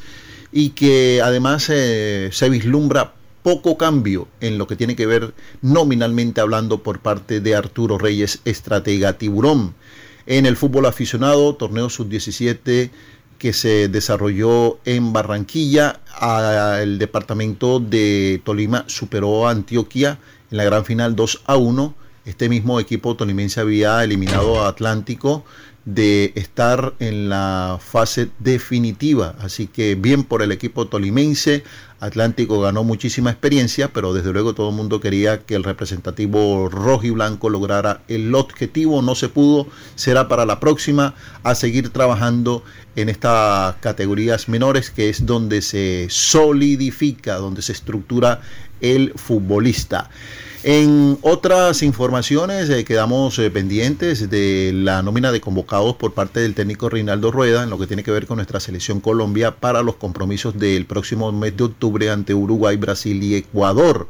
y 0.51 0.69
que 0.69 1.21
además 1.23 1.67
eh, 1.69 2.29
se 2.31 2.49
vislumbra 2.49 3.13
poco 3.43 3.77
cambio 3.77 4.27
en 4.41 4.57
lo 4.57 4.67
que 4.67 4.75
tiene 4.75 4.95
que 4.95 5.05
ver 5.05 5.33
nominalmente 5.61 6.41
hablando 6.41 6.83
por 6.83 6.99
parte 6.99 7.39
de 7.39 7.55
Arturo 7.55 7.97
Reyes, 7.97 8.41
estratega 8.43 9.13
tiburón. 9.13 9.73
En 10.29 10.45
el 10.45 10.57
fútbol 10.57 10.85
aficionado, 10.87 11.55
torneo 11.55 11.89
sub-17 11.89 12.89
que 13.37 13.53
se 13.53 13.87
desarrolló 13.87 14.77
en 14.83 15.13
Barranquilla, 15.13 16.01
el 16.81 16.99
departamento 16.99 17.79
de 17.79 18.41
Tolima 18.43 18.83
superó 18.87 19.47
a 19.47 19.51
Antioquia 19.51 20.19
en 20.51 20.57
la 20.57 20.65
gran 20.65 20.83
final 20.83 21.15
2 21.15 21.43
a 21.45 21.55
1. 21.55 21.95
Este 22.25 22.49
mismo 22.49 22.81
equipo 22.81 23.15
tolimense 23.15 23.61
había 23.61 24.03
eliminado 24.03 24.61
a 24.61 24.67
Atlántico 24.67 25.45
de 25.87 26.33
estar 26.35 26.95
en 26.99 27.29
la 27.29 27.79
fase 27.79 28.29
definitiva. 28.39 29.35
Así 29.39 29.67
que 29.67 29.95
bien 29.95 30.25
por 30.25 30.41
el 30.41 30.51
equipo 30.51 30.87
tolimense. 30.87 31.63
Atlántico 32.01 32.59
ganó 32.59 32.83
muchísima 32.83 33.31
experiencia, 33.31 33.93
pero 33.93 34.13
desde 34.13 34.33
luego 34.33 34.53
todo 34.53 34.69
el 34.69 34.75
mundo 34.75 34.99
quería 34.99 35.39
que 35.45 35.55
el 35.55 35.63
representativo 35.63 36.67
rojo 36.67 37.05
y 37.05 37.11
blanco 37.11 37.49
lograra 37.49 38.01
el 38.09 38.35
objetivo. 38.35 39.01
No 39.01 39.15
se 39.15 39.29
pudo. 39.29 39.67
Será 39.95 40.27
para 40.27 40.45
la 40.45 40.59
próxima 40.59 41.15
a 41.43 41.55
seguir 41.55 41.89
trabajando 41.89 42.63
en 42.97 43.07
estas 43.07 43.77
categorías 43.77 44.49
menores, 44.49 44.91
que 44.91 45.07
es 45.07 45.25
donde 45.25 45.61
se 45.61 46.07
solidifica, 46.09 47.35
donde 47.35 47.61
se 47.61 47.71
estructura 47.71 48.41
el 48.81 49.13
futbolista. 49.15 50.09
En 50.63 51.19
otras 51.21 51.83
informaciones 51.83 52.67
eh, 52.71 52.83
quedamos 52.83 53.37
eh, 53.37 53.51
pendientes 53.51 54.27
de 54.27 54.71
la 54.73 55.03
nómina 55.03 55.31
de 55.31 55.39
convocados 55.39 55.95
por 55.97 56.15
parte 56.15 56.39
del 56.39 56.55
técnico 56.55 56.89
Reinaldo 56.89 57.31
Rueda 57.31 57.61
en 57.61 57.69
lo 57.69 57.77
que 57.77 57.85
tiene 57.85 58.03
que 58.03 58.09
ver 58.09 58.25
con 58.25 58.37
nuestra 58.37 58.59
selección 58.59 58.99
Colombia 58.99 59.57
para 59.57 59.83
los 59.83 59.97
compromisos 59.97 60.57
del 60.57 60.87
próximo 60.87 61.31
mes 61.31 61.55
de 61.55 61.65
octubre 61.65 62.09
ante 62.09 62.33
Uruguay, 62.33 62.75
Brasil 62.75 63.21
y 63.21 63.35
Ecuador. 63.35 64.07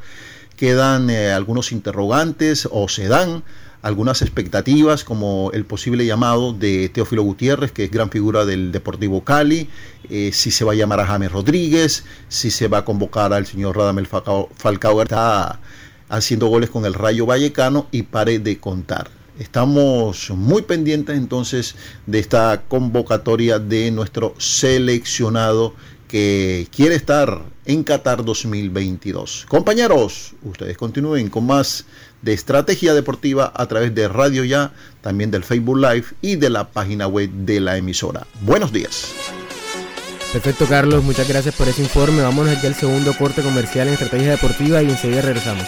Quedan 0.55 1.09
eh, 1.09 1.33
algunos 1.33 1.73
interrogantes 1.73 2.67
o 2.71 2.87
se 2.87 3.09
dan 3.09 3.43
algunas 3.81 4.21
expectativas 4.21 5.03
como 5.03 5.51
el 5.53 5.65
posible 5.65 6.05
llamado 6.05 6.53
de 6.53 6.87
Teófilo 6.87 7.23
Gutiérrez, 7.23 7.73
que 7.73 7.83
es 7.83 7.91
gran 7.91 8.09
figura 8.09 8.45
del 8.45 8.71
Deportivo 8.71 9.23
Cali, 9.23 9.69
si 10.09 10.51
se 10.51 10.65
va 10.65 10.71
a 10.71 10.75
llamar 10.75 10.99
a 10.99 11.05
James 11.05 11.31
Rodríguez, 11.31 12.03
si 12.27 12.49
se 12.49 12.67
va 12.67 12.79
a 12.79 12.85
convocar 12.85 13.33
al 13.33 13.45
señor 13.45 13.77
Radamel 13.77 14.07
Falcao, 14.07 14.49
Falcao 14.55 15.01
está 15.03 15.59
haciendo 16.09 16.47
goles 16.47 16.69
con 16.69 16.85
el 16.85 16.93
Rayo 16.93 17.25
Vallecano 17.25 17.87
y 17.91 18.03
pare 18.03 18.39
de 18.39 18.59
contar. 18.59 19.09
Estamos 19.39 20.31
muy 20.31 20.63
pendientes 20.63 21.15
entonces 21.15 21.75
de 22.07 22.19
esta 22.19 22.63
convocatoria 22.67 23.59
de 23.59 23.91
nuestro 23.91 24.33
seleccionado 24.39 25.75
que 26.07 26.67
quiere 26.75 26.95
estar 26.95 27.43
en 27.65 27.83
Qatar 27.83 28.23
2022. 28.23 29.45
Compañeros, 29.47 30.33
ustedes 30.41 30.77
continúen 30.77 31.29
con 31.29 31.45
más 31.45 31.85
de 32.21 32.33
estrategia 32.33 32.93
deportiva 32.93 33.51
a 33.55 33.65
través 33.67 33.93
de 33.93 34.07
Radio 34.07 34.43
Ya, 34.43 34.73
también 35.01 35.29
del 35.29 35.43
Facebook 35.43 35.77
Live 35.77 36.05
y 36.21 36.37
de 36.37 36.49
la 36.49 36.69
página 36.69 37.07
web 37.07 37.29
de 37.29 37.59
la 37.59 37.77
emisora. 37.77 38.25
Buenos 38.41 38.71
días. 38.71 39.13
Perfecto, 40.33 40.65
Carlos. 40.65 41.03
Muchas 41.03 41.27
gracias 41.27 41.55
por 41.55 41.67
ese 41.67 41.81
informe. 41.83 42.21
Vámonos 42.21 42.57
aquí 42.57 42.67
al 42.67 42.75
segundo 42.75 43.13
corte 43.13 43.41
comercial 43.41 43.87
en 43.87 43.93
estrategia 43.93 44.31
deportiva 44.31 44.81
y 44.81 44.89
enseguida 44.89 45.21
regresamos. 45.21 45.67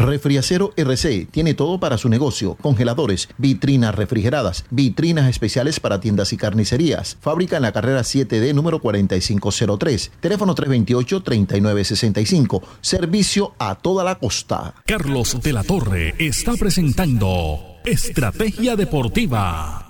Refriacero 0.00 0.72
RC 0.76 1.28
tiene 1.30 1.54
todo 1.54 1.78
para 1.78 1.98
su 1.98 2.08
negocio: 2.08 2.56
congeladores, 2.60 3.28
vitrinas 3.36 3.94
refrigeradas, 3.94 4.64
vitrinas 4.70 5.28
especiales 5.28 5.78
para 5.78 6.00
tiendas 6.00 6.32
y 6.32 6.38
carnicerías. 6.38 7.18
Fábrica 7.20 7.56
en 7.56 7.62
la 7.62 7.72
carrera 7.72 8.00
7D 8.00 8.54
número 8.54 8.80
4503. 8.80 10.12
Teléfono 10.20 10.54
328-3965. 10.54 12.62
Servicio 12.80 13.52
a 13.58 13.74
toda 13.74 14.02
la 14.02 14.14
costa. 14.14 14.72
Carlos 14.86 15.36
de 15.42 15.52
la 15.52 15.64
Torre 15.64 16.14
está 16.18 16.54
presentando 16.54 17.58
Estrategia 17.84 18.76
Deportiva. 18.76 19.86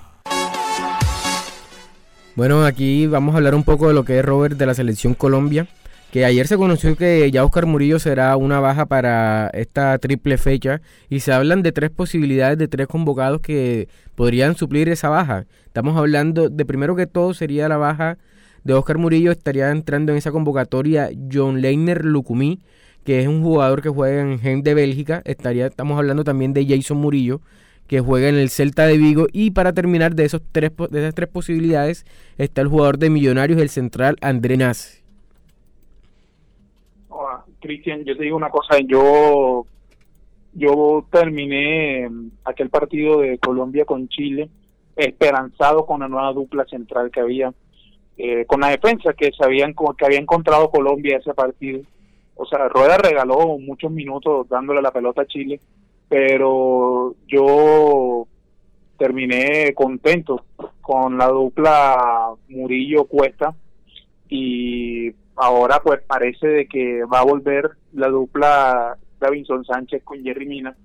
Bueno, 2.35 2.64
aquí 2.64 3.07
vamos 3.07 3.35
a 3.35 3.37
hablar 3.38 3.55
un 3.55 3.64
poco 3.64 3.88
de 3.88 3.94
lo 3.94 4.05
que 4.05 4.18
es 4.18 4.25
Robert 4.25 4.57
de 4.57 4.66
la 4.66 4.75
selección 4.75 5.14
Colombia 5.14 5.68
que 6.11 6.25
ayer 6.25 6.46
se 6.49 6.57
conoció 6.57 6.96
que 6.96 7.31
ya 7.31 7.44
Oscar 7.44 7.66
Murillo 7.66 7.99
será 8.01 8.37
una 8.37 8.59
baja 8.59 8.87
para 8.87 9.49
esta 9.55 9.96
triple 9.99 10.38
fecha 10.38 10.81
y 11.09 11.20
se 11.20 11.33
hablan 11.33 11.62
de 11.62 11.70
tres 11.73 11.90
posibilidades 11.90 12.59
de 12.59 12.66
tres 12.66 12.88
convocados 12.88 13.40
que 13.40 13.88
podrían 14.16 14.57
suplir 14.57 14.88
esa 14.88 15.09
baja. 15.09 15.46
Estamos 15.66 15.96
hablando 15.96 16.49
de 16.49 16.64
primero 16.64 16.96
que 16.96 17.07
todo 17.07 17.33
sería 17.33 17.68
la 17.68 17.77
baja 17.77 18.18
de 18.64 18.75
Oscar 18.75 18.99
Murillo, 18.99 19.31
estaría 19.31 19.70
entrando 19.70 20.12
en 20.12 20.18
esa 20.18 20.33
convocatoria 20.33 21.11
John 21.33 21.61
Leiner 21.61 22.05
Lucumí, 22.05 22.61
que 23.05 23.20
es 23.20 23.29
un 23.29 23.42
jugador 23.42 23.81
que 23.81 23.88
juega 23.88 24.20
en 24.20 24.40
Gen 24.40 24.62
de 24.62 24.75
Bélgica, 24.75 25.23
estaría 25.25 25.66
estamos 25.66 25.96
hablando 25.96 26.25
también 26.25 26.53
de 26.53 26.66
Jason 26.66 26.99
Murillo 26.99 27.40
que 27.87 28.01
juega 28.01 28.29
en 28.29 28.37
el 28.37 28.51
Celta 28.51 28.87
de 28.87 28.99
Vigo 28.99 29.27
y 29.33 29.51
para 29.51 29.73
terminar 29.73 30.14
de 30.14 30.25
esos 30.25 30.42
tres 30.53 30.70
de 30.90 31.01
esas 31.01 31.14
tres 31.14 31.29
posibilidades 31.29 32.05
está 32.38 32.61
el 32.61 32.68
jugador 32.68 32.99
de 32.99 33.11
Millonarios 33.11 33.61
el 33.61 33.68
central 33.68 34.16
André 34.20 34.57
Naz. 34.57 34.99
Cristian, 37.61 38.05
yo 38.05 38.16
te 38.16 38.25
digo 38.25 38.37
una 38.37 38.51
cosa, 38.51 38.79
yo 38.81 39.66
yo 40.53 41.07
terminé 41.12 42.09
aquel 42.44 42.70
partido 42.70 43.20
de 43.20 43.38
Colombia 43.38 43.85
con 43.85 44.09
Chile 44.09 44.49
esperanzado 44.96 45.87
con 45.87 46.01
la 46.01 46.09
nueva 46.09 46.33
dupla 46.33 46.64
central 46.64 47.11
que 47.12 47.20
había, 47.20 47.53
eh, 48.18 48.44
con 48.46 48.61
la 48.61 48.70
defensa 48.70 49.12
que 49.12 49.31
sabían 49.33 49.75
que 49.96 50.05
había 50.05 50.18
encontrado 50.18 50.70
Colombia 50.70 51.18
ese 51.18 51.35
partido. 51.35 51.83
O 52.35 52.46
sea, 52.46 52.68
Rueda 52.68 52.99
regaló 52.99 53.59
muchos 53.59 53.92
minutos 53.92 54.49
dándole 54.49 54.83
la 54.83 54.90
pelota 54.90 55.23
a 55.23 55.27
Chile 55.27 55.61
pero 56.11 57.14
yo 57.29 58.27
terminé 58.99 59.73
contento 59.75 60.44
con 60.81 61.16
la 61.16 61.29
dupla 61.29 62.33
Murillo 62.49 63.05
Cuesta 63.05 63.55
y 64.29 65.12
ahora 65.40 65.81
pues 65.83 66.00
parece 66.07 66.46
de 66.46 66.66
que 66.66 67.05
va 67.05 67.20
a 67.20 67.24
volver 67.24 67.70
la 67.92 68.09
dupla 68.09 68.96
Davinson 69.18 69.64
Sánchez 69.64 70.03
con 70.05 70.22
Jerry 70.22 70.46
Mina 70.46 70.76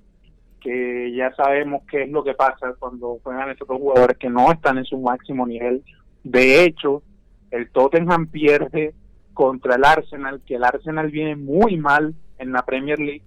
que 0.65 1.13
ya 1.15 1.32
sabemos 1.36 1.84
qué 1.88 2.04
es 2.04 2.10
lo 2.10 2.24
que 2.24 2.34
pasa 2.34 2.74
cuando 2.80 3.20
juegan 3.22 3.52
estos 3.52 3.68
dos 3.68 3.78
jugadores 3.78 4.18
que 4.18 4.32
no 4.32 4.52
están 4.52 4.80
en 4.80 4.86
su 4.86 4.98
máximo 4.98 5.46
nivel. 5.46 5.84
De 6.24 6.63
hecho, 6.63 7.04
el 7.52 7.70
Tottenham 7.70 8.26
pierde 8.26 8.96
contra 9.36 9.76
el 9.76 9.86
Arsenal, 9.86 10.41
que 10.44 10.56
el 10.56 10.63
Arsenal 10.63 11.12
viene 11.12 11.36
muy 11.36 11.78
mal 11.78 12.15
en 12.39 12.52
la 12.52 12.63
Premier 12.65 12.98
League, 12.98 13.22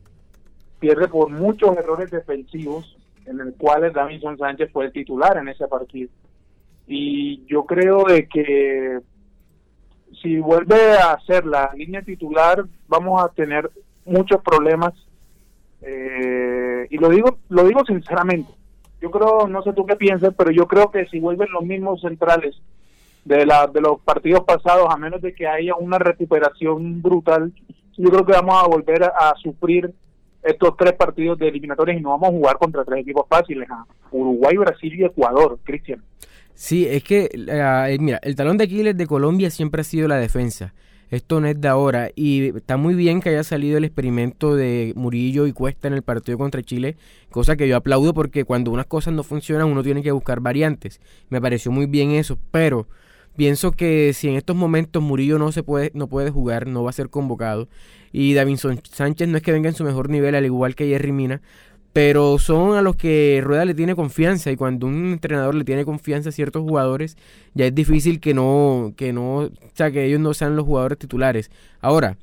pierde 0.80 1.06
por 1.06 1.30
muchos 1.30 1.76
errores 1.76 2.10
defensivos, 2.10 2.96
en 3.24 3.38
el 3.38 3.54
cual 3.54 3.92
Davinson 3.92 4.36
Sánchez 4.36 4.72
fue 4.72 4.86
el 4.86 4.92
titular 4.92 5.36
en 5.36 5.46
ese 5.46 5.68
partido. 5.68 6.10
Y 6.88 7.46
yo 7.46 7.66
creo 7.66 8.02
de 8.02 8.26
que 8.26 8.98
si 10.20 10.38
vuelve 10.38 10.92
a 10.92 11.18
ser 11.26 11.46
la 11.46 11.70
línea 11.74 12.02
titular, 12.02 12.64
vamos 12.86 13.22
a 13.22 13.28
tener 13.28 13.70
muchos 14.04 14.42
problemas 14.42 14.94
eh, 15.82 16.86
y 16.90 16.98
lo 16.98 17.08
digo, 17.08 17.38
lo 17.48 17.64
digo 17.64 17.84
sinceramente. 17.84 18.52
Yo 19.00 19.10
creo, 19.10 19.46
no 19.46 19.62
sé 19.62 19.72
tú 19.72 19.86
qué 19.86 19.96
piensas, 19.96 20.34
pero 20.36 20.50
yo 20.50 20.66
creo 20.66 20.90
que 20.90 21.06
si 21.06 21.20
vuelven 21.20 21.52
los 21.52 21.62
mismos 21.62 22.00
centrales 22.00 22.56
de, 23.24 23.46
la, 23.46 23.66
de 23.68 23.80
los 23.80 24.00
partidos 24.00 24.44
pasados, 24.44 24.88
a 24.90 24.96
menos 24.96 25.22
de 25.22 25.34
que 25.34 25.46
haya 25.46 25.76
una 25.76 25.98
recuperación 25.98 27.00
brutal, 27.00 27.52
yo 27.96 28.10
creo 28.10 28.26
que 28.26 28.32
vamos 28.32 28.62
a 28.62 28.66
volver 28.66 29.04
a, 29.04 29.34
sufrir 29.40 29.92
estos 30.42 30.76
tres 30.76 30.94
partidos 30.94 31.38
de 31.38 31.48
eliminatorias 31.48 31.98
y 31.98 32.00
no 32.00 32.10
vamos 32.10 32.28
a 32.28 32.32
jugar 32.32 32.58
contra 32.58 32.84
tres 32.84 33.00
equipos 33.00 33.26
fáciles, 33.28 33.68
Uruguay, 34.10 34.56
Brasil 34.56 34.94
y 34.94 35.04
Ecuador, 35.04 35.58
Cristian. 35.62 36.02
Sí, 36.58 36.86
es 36.88 37.04
que, 37.04 37.30
eh, 37.32 37.98
mira, 38.00 38.18
el 38.20 38.34
talón 38.34 38.56
de 38.58 38.64
Aquiles 38.64 38.96
de 38.96 39.06
Colombia 39.06 39.48
siempre 39.48 39.82
ha 39.82 39.84
sido 39.84 40.08
la 40.08 40.16
defensa. 40.16 40.74
Esto 41.08 41.40
no 41.40 41.46
es 41.46 41.60
de 41.60 41.68
ahora. 41.68 42.10
Y 42.16 42.48
está 42.48 42.76
muy 42.76 42.96
bien 42.96 43.20
que 43.20 43.28
haya 43.28 43.44
salido 43.44 43.78
el 43.78 43.84
experimento 43.84 44.56
de 44.56 44.92
Murillo 44.96 45.46
y 45.46 45.52
Cuesta 45.52 45.86
en 45.86 45.94
el 45.94 46.02
partido 46.02 46.36
contra 46.36 46.60
Chile, 46.64 46.96
cosa 47.30 47.54
que 47.56 47.68
yo 47.68 47.76
aplaudo 47.76 48.12
porque 48.12 48.44
cuando 48.44 48.72
unas 48.72 48.86
cosas 48.86 49.14
no 49.14 49.22
funcionan 49.22 49.68
uno 49.68 49.84
tiene 49.84 50.02
que 50.02 50.10
buscar 50.10 50.40
variantes. 50.40 51.00
Me 51.30 51.40
pareció 51.40 51.70
muy 51.70 51.86
bien 51.86 52.10
eso, 52.10 52.36
pero 52.50 52.88
pienso 53.36 53.70
que 53.70 54.12
si 54.12 54.28
en 54.28 54.34
estos 54.34 54.56
momentos 54.56 55.00
Murillo 55.00 55.38
no 55.38 55.52
se 55.52 55.62
puede 55.62 55.92
no 55.94 56.08
puede 56.08 56.30
jugar, 56.30 56.66
no 56.66 56.82
va 56.82 56.90
a 56.90 56.92
ser 56.92 57.08
convocado 57.08 57.68
y 58.12 58.34
Davinson 58.34 58.80
Sánchez 58.82 59.28
no 59.28 59.36
es 59.36 59.42
que 59.42 59.52
venga 59.52 59.68
en 59.68 59.74
su 59.74 59.84
mejor 59.84 60.10
nivel 60.10 60.34
al 60.34 60.44
igual 60.44 60.74
que 60.74 60.88
Jerry 60.88 61.12
Mina, 61.12 61.40
pero 61.92 62.38
son 62.38 62.76
a 62.76 62.82
los 62.82 62.96
que 62.96 63.40
Rueda 63.42 63.64
le 63.64 63.74
tiene 63.74 63.94
confianza 63.94 64.50
y 64.50 64.56
cuando 64.56 64.86
un 64.86 65.12
entrenador 65.12 65.54
le 65.54 65.64
tiene 65.64 65.84
confianza 65.84 66.28
a 66.28 66.32
ciertos 66.32 66.62
jugadores 66.62 67.16
ya 67.54 67.66
es 67.66 67.74
difícil 67.74 68.20
que 68.20 68.34
no 68.34 68.92
que 68.96 69.12
no 69.12 69.36
o 69.36 69.50
sea 69.74 69.90
que 69.90 70.04
ellos 70.04 70.20
no 70.20 70.34
sean 70.34 70.56
los 70.56 70.66
jugadores 70.66 70.98
titulares. 70.98 71.50
Ahora 71.80 72.16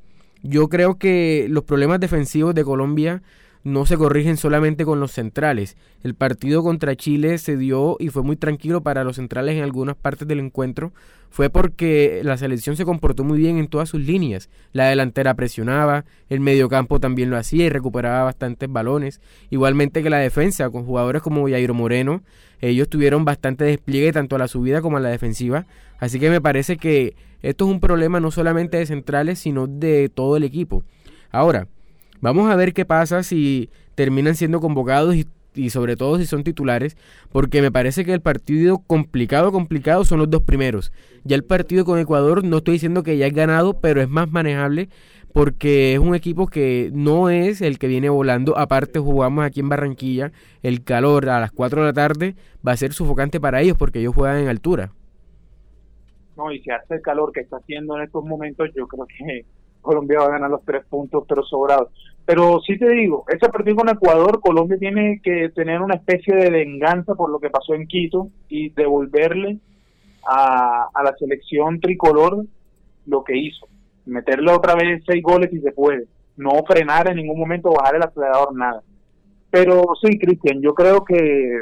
yo 0.43 0.69
creo 0.69 0.97
que 0.97 1.47
los 1.49 1.63
problemas 1.63 1.99
defensivos 1.99 2.54
de 2.54 2.63
Colombia 2.63 3.23
no 3.65 3.88
se 3.88 3.97
corrigen 3.97 4.38
solamente 4.38 4.86
con 4.86 4.99
los 4.99 5.12
centrales. 5.12 5.75
El 6.04 6.13
partido 6.13 6.62
contra 6.62 6.95
Chile 6.95 7.39
se 7.39 7.58
dio 7.58 7.97
y 7.99 8.10
fue 8.10 8.21
muy 8.21 8.36
tranquilo 8.36 8.82
para 8.82 9.04
los 9.04 9.15
centrales 9.15 9.58
en 9.58 9.63
algunas 9.63 9.95
partes 9.95 10.28
del 10.28 10.39
encuentro. 10.39 10.93
Fue 11.32 11.49
porque 11.49 12.21
la 12.23 12.38
selección 12.38 12.78
se 12.78 12.86
comportó 12.86 13.23
muy 13.23 13.39
bien 13.39 13.58
en 13.58 13.67
todas 13.67 13.89
sus 13.89 14.01
líneas. 14.01 14.51
La 14.71 14.88
delantera 14.88 15.34
presionaba, 15.34 16.06
el 16.30 16.41
mediocampo 16.41 16.99
también 16.99 17.32
lo 17.32 17.38
hacía 17.38 17.65
y 17.65 17.69
recuperaba 17.69 18.25
bastantes 18.25 18.71
balones. 18.71 19.19
Igualmente 19.49 20.04
que 20.04 20.12
la 20.12 20.19
defensa, 20.19 20.69
con 20.69 20.86
jugadores 20.86 21.23
como 21.23 21.49
Jairo 21.49 21.73
Moreno, 21.73 22.21
ellos 22.62 22.88
tuvieron 22.88 23.25
bastante 23.25 23.65
despliegue 23.65 24.12
tanto 24.12 24.36
a 24.36 24.39
la 24.39 24.47
subida 24.47 24.84
como 24.84 24.97
a 24.97 24.99
la 24.99 25.10
defensiva. 25.10 25.65
Así 25.97 26.19
que 26.19 26.30
me 26.30 26.39
parece 26.39 26.78
que 26.78 27.15
esto 27.41 27.65
es 27.65 27.71
un 27.71 27.80
problema 27.80 28.19
no 28.19 28.30
solamente 28.30 28.78
de 28.78 28.86
centrales, 28.86 29.39
sino 29.39 29.65
de 29.65 30.10
todo 30.13 30.38
el 30.38 30.43
equipo. 30.43 30.84
Ahora, 31.32 31.67
Vamos 32.21 32.49
a 32.49 32.56
ver 32.56 32.73
qué 32.73 32.86
pasa 32.86 33.23
si 33.23 33.69
terminan 33.95 34.36
siendo 34.36 34.60
convocados 34.60 35.15
y, 35.15 35.69
sobre 35.69 35.95
todo 35.95 36.17
si 36.17 36.25
son 36.25 36.43
titulares, 36.43 36.97
porque 37.32 37.62
me 37.62 37.71
parece 37.71 38.04
que 38.04 38.13
el 38.13 38.21
partido 38.21 38.80
complicado, 38.80 39.51
complicado 39.51 40.04
son 40.04 40.19
los 40.19 40.30
dos 40.30 40.43
primeros. 40.43 40.91
Ya 41.23 41.36
el 41.36 41.43
partido 41.43 41.86
con 41.86 41.99
Ecuador 41.99 42.43
no 42.43 42.58
estoy 42.58 42.73
diciendo 42.73 43.04
que 43.04 43.17
ya 43.17 43.28
es 43.28 43.34
ganado, 43.34 43.80
pero 43.80 44.01
es 44.01 44.10
más 44.10 44.30
manejable 44.30 44.89
porque 45.36 45.93
es 45.93 45.99
un 45.99 46.15
equipo 46.15 46.47
que 46.47 46.91
no 46.93 47.30
es 47.30 47.62
el 47.62 47.78
que 47.78 47.88
viene 47.88 48.08
volando. 48.08 48.58
Aparte 48.58 48.99
jugamos 48.99 49.43
aquí 49.43 49.60
en 49.60 49.67
Barranquilla, 49.67 50.32
el 50.63 50.82
calor 50.84 51.28
a 51.28 51.41
las 51.41 51.51
4 51.51 51.82
de 51.82 51.88
la 51.88 51.93
tarde 51.93 52.36
va 52.65 52.71
a 52.71 52.78
ser 52.78 52.93
sufocante 52.93 53.41
para 53.41 53.62
ellos 53.62 53.78
porque 53.78 53.99
ellos 53.99 54.15
juegan 54.15 54.38
en 54.38 54.47
altura. 54.47 54.93
No, 56.38 56.54
y 56.54 56.62
si 56.62 56.71
hace 56.71 56.95
el 56.95 57.01
calor 57.01 57.34
que 57.34 57.41
está 57.41 57.58
haciendo 57.58 57.97
en 57.97 58.04
estos 58.04 58.23
momentos, 58.23 58.69
yo 58.75 58.88
creo 58.88 59.06
que 59.06 59.45
Colombia 59.86 60.19
va 60.19 60.26
a 60.26 60.32
ganar 60.32 60.50
los 60.50 60.65
tres 60.65 60.86
puntos, 60.86 61.24
pero 61.28 61.43
sobrados. 61.43 61.89
Pero 62.26 62.60
sí 62.65 62.78
te 62.78 62.89
digo, 62.89 63.24
ese 63.28 63.50
partido 63.50 63.78
con 63.78 63.89
Ecuador, 63.89 64.41
Colombia 64.41 64.78
tiene 64.78 65.21
que 65.24 65.50
tener 65.50 65.82
una 65.82 65.95
especie 65.95 66.36
de 66.36 66.50
venganza 66.50 67.15
por 67.15 67.30
lo 67.30 67.39
que 67.39 67.52
pasó 67.52 67.76
en 67.76 67.88
Quito 67.88 68.30
y 68.50 68.69
devolverle 68.69 69.60
a, 70.28 70.89
a 70.93 71.04
la 71.04 71.15
selección 71.17 71.80
tricolor 71.80 72.45
lo 73.06 73.24
que 73.24 73.38
hizo. 73.38 73.67
Meterle 74.06 74.52
otra 74.52 74.76
vez 74.76 75.04
seis 75.06 75.21
goles 75.24 75.52
si 75.52 75.62
se 75.62 75.71
puede. 75.71 76.06
No 76.36 76.63
frenar 76.67 77.08
en 77.08 77.17
ningún 77.17 77.39
momento, 77.39 77.71
bajar 77.71 77.95
el 77.95 78.04
acelerador, 78.04 78.56
nada. 78.56 78.82
Pero 79.52 79.84
sí, 80.02 80.17
Cristian, 80.19 80.62
yo 80.62 80.74
creo 80.74 81.06
que, 81.06 81.62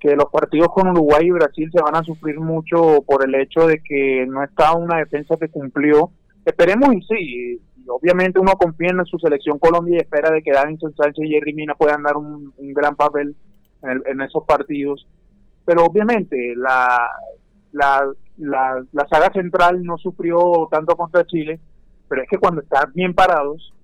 que 0.00 0.16
los 0.16 0.30
partidos 0.32 0.68
con 0.68 0.88
Uruguay 0.88 1.26
y 1.26 1.30
Brasil 1.30 1.70
se 1.72 1.82
van 1.82 1.96
a 1.96 2.02
sufrir 2.02 2.40
mucho 2.40 3.02
por 3.02 3.24
el 3.24 3.34
hecho 3.34 3.66
de 3.66 3.80
que 3.82 4.26
no 4.26 4.42
está 4.42 4.74
una 4.74 4.98
defensa 4.98 5.36
que 5.36 5.48
cumplió 5.48 6.10
Esperemos 6.48 6.94
y 6.94 7.02
sí, 7.02 7.60
obviamente 7.88 8.40
uno 8.40 8.52
confía 8.52 8.88
en 8.88 9.04
su 9.04 9.18
selección 9.18 9.58
Colombia 9.58 9.96
y 9.96 10.00
espera 10.00 10.30
de 10.30 10.42
que 10.42 10.50
Davinson 10.50 10.96
Sánchez 10.96 11.26
y 11.26 11.28
Jerry 11.28 11.52
Mina 11.52 11.74
puedan 11.74 12.02
dar 12.02 12.16
un, 12.16 12.54
gran 12.56 12.96
papel 12.96 13.36
en, 13.82 14.20
esos 14.22 14.44
partidos. 14.44 15.06
Pero 15.66 15.84
obviamente 15.84 16.54
la, 16.56 17.06
la, 17.72 18.14
la, 18.38 19.08
saga 19.10 19.30
central 19.30 19.84
no 19.84 19.98
sufrió 19.98 20.68
tanto 20.70 20.96
contra 20.96 21.26
Chile, 21.26 21.60
pero 22.08 22.22
es 22.22 22.28
que 22.30 22.38
cuando 22.38 22.62
están 22.62 22.94
bien 22.94 23.12
parados, 23.12 23.74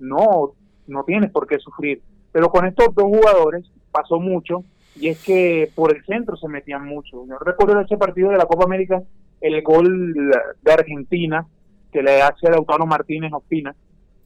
no, 0.00 0.54
no 0.88 1.04
tienes 1.04 1.30
por 1.30 1.46
qué 1.46 1.60
sufrir. 1.60 2.02
Pero 2.32 2.48
con 2.48 2.66
estos 2.66 2.92
dos 2.92 3.04
jugadores 3.04 3.70
pasó 3.92 4.18
mucho 4.18 4.64
y 4.96 5.10
es 5.10 5.24
que 5.24 5.70
por 5.76 5.94
el 5.94 6.04
centro 6.06 6.36
se 6.36 6.48
metían 6.48 6.84
mucho. 6.84 7.24
Yo 7.28 7.38
recuerdo 7.38 7.80
ese 7.80 7.96
partido 7.96 8.30
de 8.30 8.38
la 8.38 8.46
Copa 8.46 8.64
América, 8.64 9.00
el 9.40 9.62
gol 9.62 10.12
de 10.60 10.72
Argentina, 10.72 11.46
que 11.92 12.02
le 12.02 12.22
hace 12.22 12.46
a 12.46 12.50
Lautaro 12.50 12.86
Martínez 12.86 13.32
Ospina. 13.32 13.74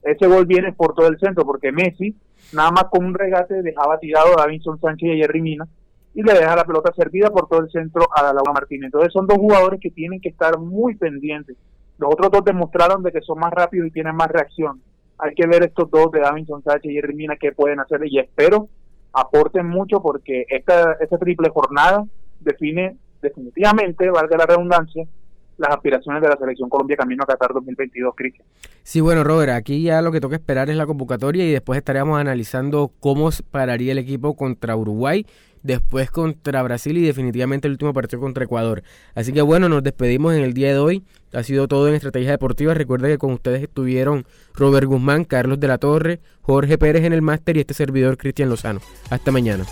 Ese 0.03 0.27
gol 0.27 0.45
viene 0.45 0.71
por 0.73 0.93
todo 0.93 1.07
el 1.07 1.19
centro, 1.19 1.45
porque 1.45 1.71
Messi, 1.71 2.15
nada 2.53 2.71
más 2.71 2.85
con 2.85 3.05
un 3.05 3.13
regate, 3.13 3.61
dejaba 3.61 3.99
tirado 3.99 4.33
a 4.33 4.43
Davinson 4.43 4.79
Sánchez 4.79 5.09
y 5.09 5.11
a 5.11 5.25
Jerry 5.25 5.41
Mina, 5.41 5.67
y 6.13 6.23
le 6.23 6.33
deja 6.33 6.55
la 6.55 6.65
pelota 6.65 6.93
servida 6.95 7.29
por 7.29 7.47
todo 7.47 7.61
el 7.61 7.71
centro 7.71 8.07
a 8.15 8.21
Lautaro 8.21 8.53
Martínez. 8.53 8.85
Entonces 8.85 9.11
son 9.11 9.27
dos 9.27 9.37
jugadores 9.37 9.79
que 9.81 9.91
tienen 9.91 10.21
que 10.21 10.29
estar 10.29 10.59
muy 10.59 10.95
pendientes. 10.95 11.57
Los 11.97 12.13
otros 12.13 12.31
dos 12.31 12.45
demostraron 12.45 13.03
de 13.03 13.11
que 13.11 13.21
son 13.21 13.39
más 13.39 13.51
rápidos 13.51 13.87
y 13.87 13.91
tienen 13.91 14.15
más 14.15 14.29
reacción. 14.29 14.81
Hay 15.17 15.33
que 15.33 15.47
ver 15.47 15.63
estos 15.63 15.89
dos 15.89 16.11
de 16.11 16.19
Davinson 16.19 16.61
Sánchez 16.63 16.91
y 16.91 16.95
Jerry 16.95 17.15
Mina 17.15 17.35
qué 17.37 17.51
pueden 17.51 17.79
hacer 17.79 18.01
y 18.05 18.19
espero 18.19 18.69
aporten 19.15 19.67
mucho 19.67 20.01
porque 20.01 20.45
esta, 20.49 20.97
esta 20.99 21.17
triple 21.17 21.49
jornada 21.49 22.05
define 22.41 22.97
definitivamente, 23.21 24.09
valga 24.09 24.37
la 24.37 24.45
redundancia, 24.45 25.07
las 25.57 25.71
aspiraciones 25.71 26.21
de 26.21 26.29
la 26.29 26.37
selección 26.37 26.69
Colombia 26.69 26.97
camino 26.97 27.23
a 27.23 27.25
Qatar 27.27 27.53
2022, 27.53 28.13
Cristian. 28.15 28.47
Sí, 28.83 29.01
bueno, 29.01 29.23
Robert, 29.23 29.51
aquí 29.51 29.81
ya 29.81 30.01
lo 30.01 30.11
que 30.11 30.19
toca 30.19 30.35
esperar 30.35 30.69
es 30.69 30.75
la 30.75 30.85
convocatoria 30.85 31.45
y 31.45 31.51
después 31.51 31.77
estaríamos 31.77 32.19
analizando 32.19 32.91
cómo 32.99 33.29
pararía 33.51 33.93
el 33.93 33.97
equipo 33.97 34.35
contra 34.35 34.75
Uruguay, 34.75 35.25
después 35.63 36.11
contra 36.11 36.61
Brasil 36.61 36.97
y 36.97 37.01
definitivamente 37.01 37.67
el 37.67 37.73
último 37.73 37.93
partido 37.93 38.21
contra 38.21 38.43
Ecuador. 38.43 38.83
Así 39.15 39.33
que 39.33 39.41
bueno, 39.41 39.69
nos 39.69 39.83
despedimos 39.83 40.35
en 40.35 40.43
el 40.43 40.53
día 40.53 40.73
de 40.73 40.79
hoy. 40.79 41.03
Ha 41.33 41.43
sido 41.43 41.67
todo 41.67 41.87
en 41.87 41.95
Estrategia 41.95 42.31
Deportiva. 42.31 42.73
Recuerda 42.73 43.07
que 43.07 43.17
con 43.17 43.33
ustedes 43.33 43.63
estuvieron 43.63 44.25
Robert 44.53 44.85
Guzmán, 44.85 45.25
Carlos 45.25 45.59
de 45.59 45.67
la 45.67 45.79
Torre, 45.79 46.19
Jorge 46.41 46.77
Pérez 46.77 47.03
en 47.03 47.13
el 47.13 47.21
máster 47.21 47.57
y 47.57 47.61
este 47.61 47.73
servidor 47.73 48.17
Cristian 48.17 48.49
Lozano. 48.49 48.79
Hasta 49.09 49.31
mañana. 49.31 49.65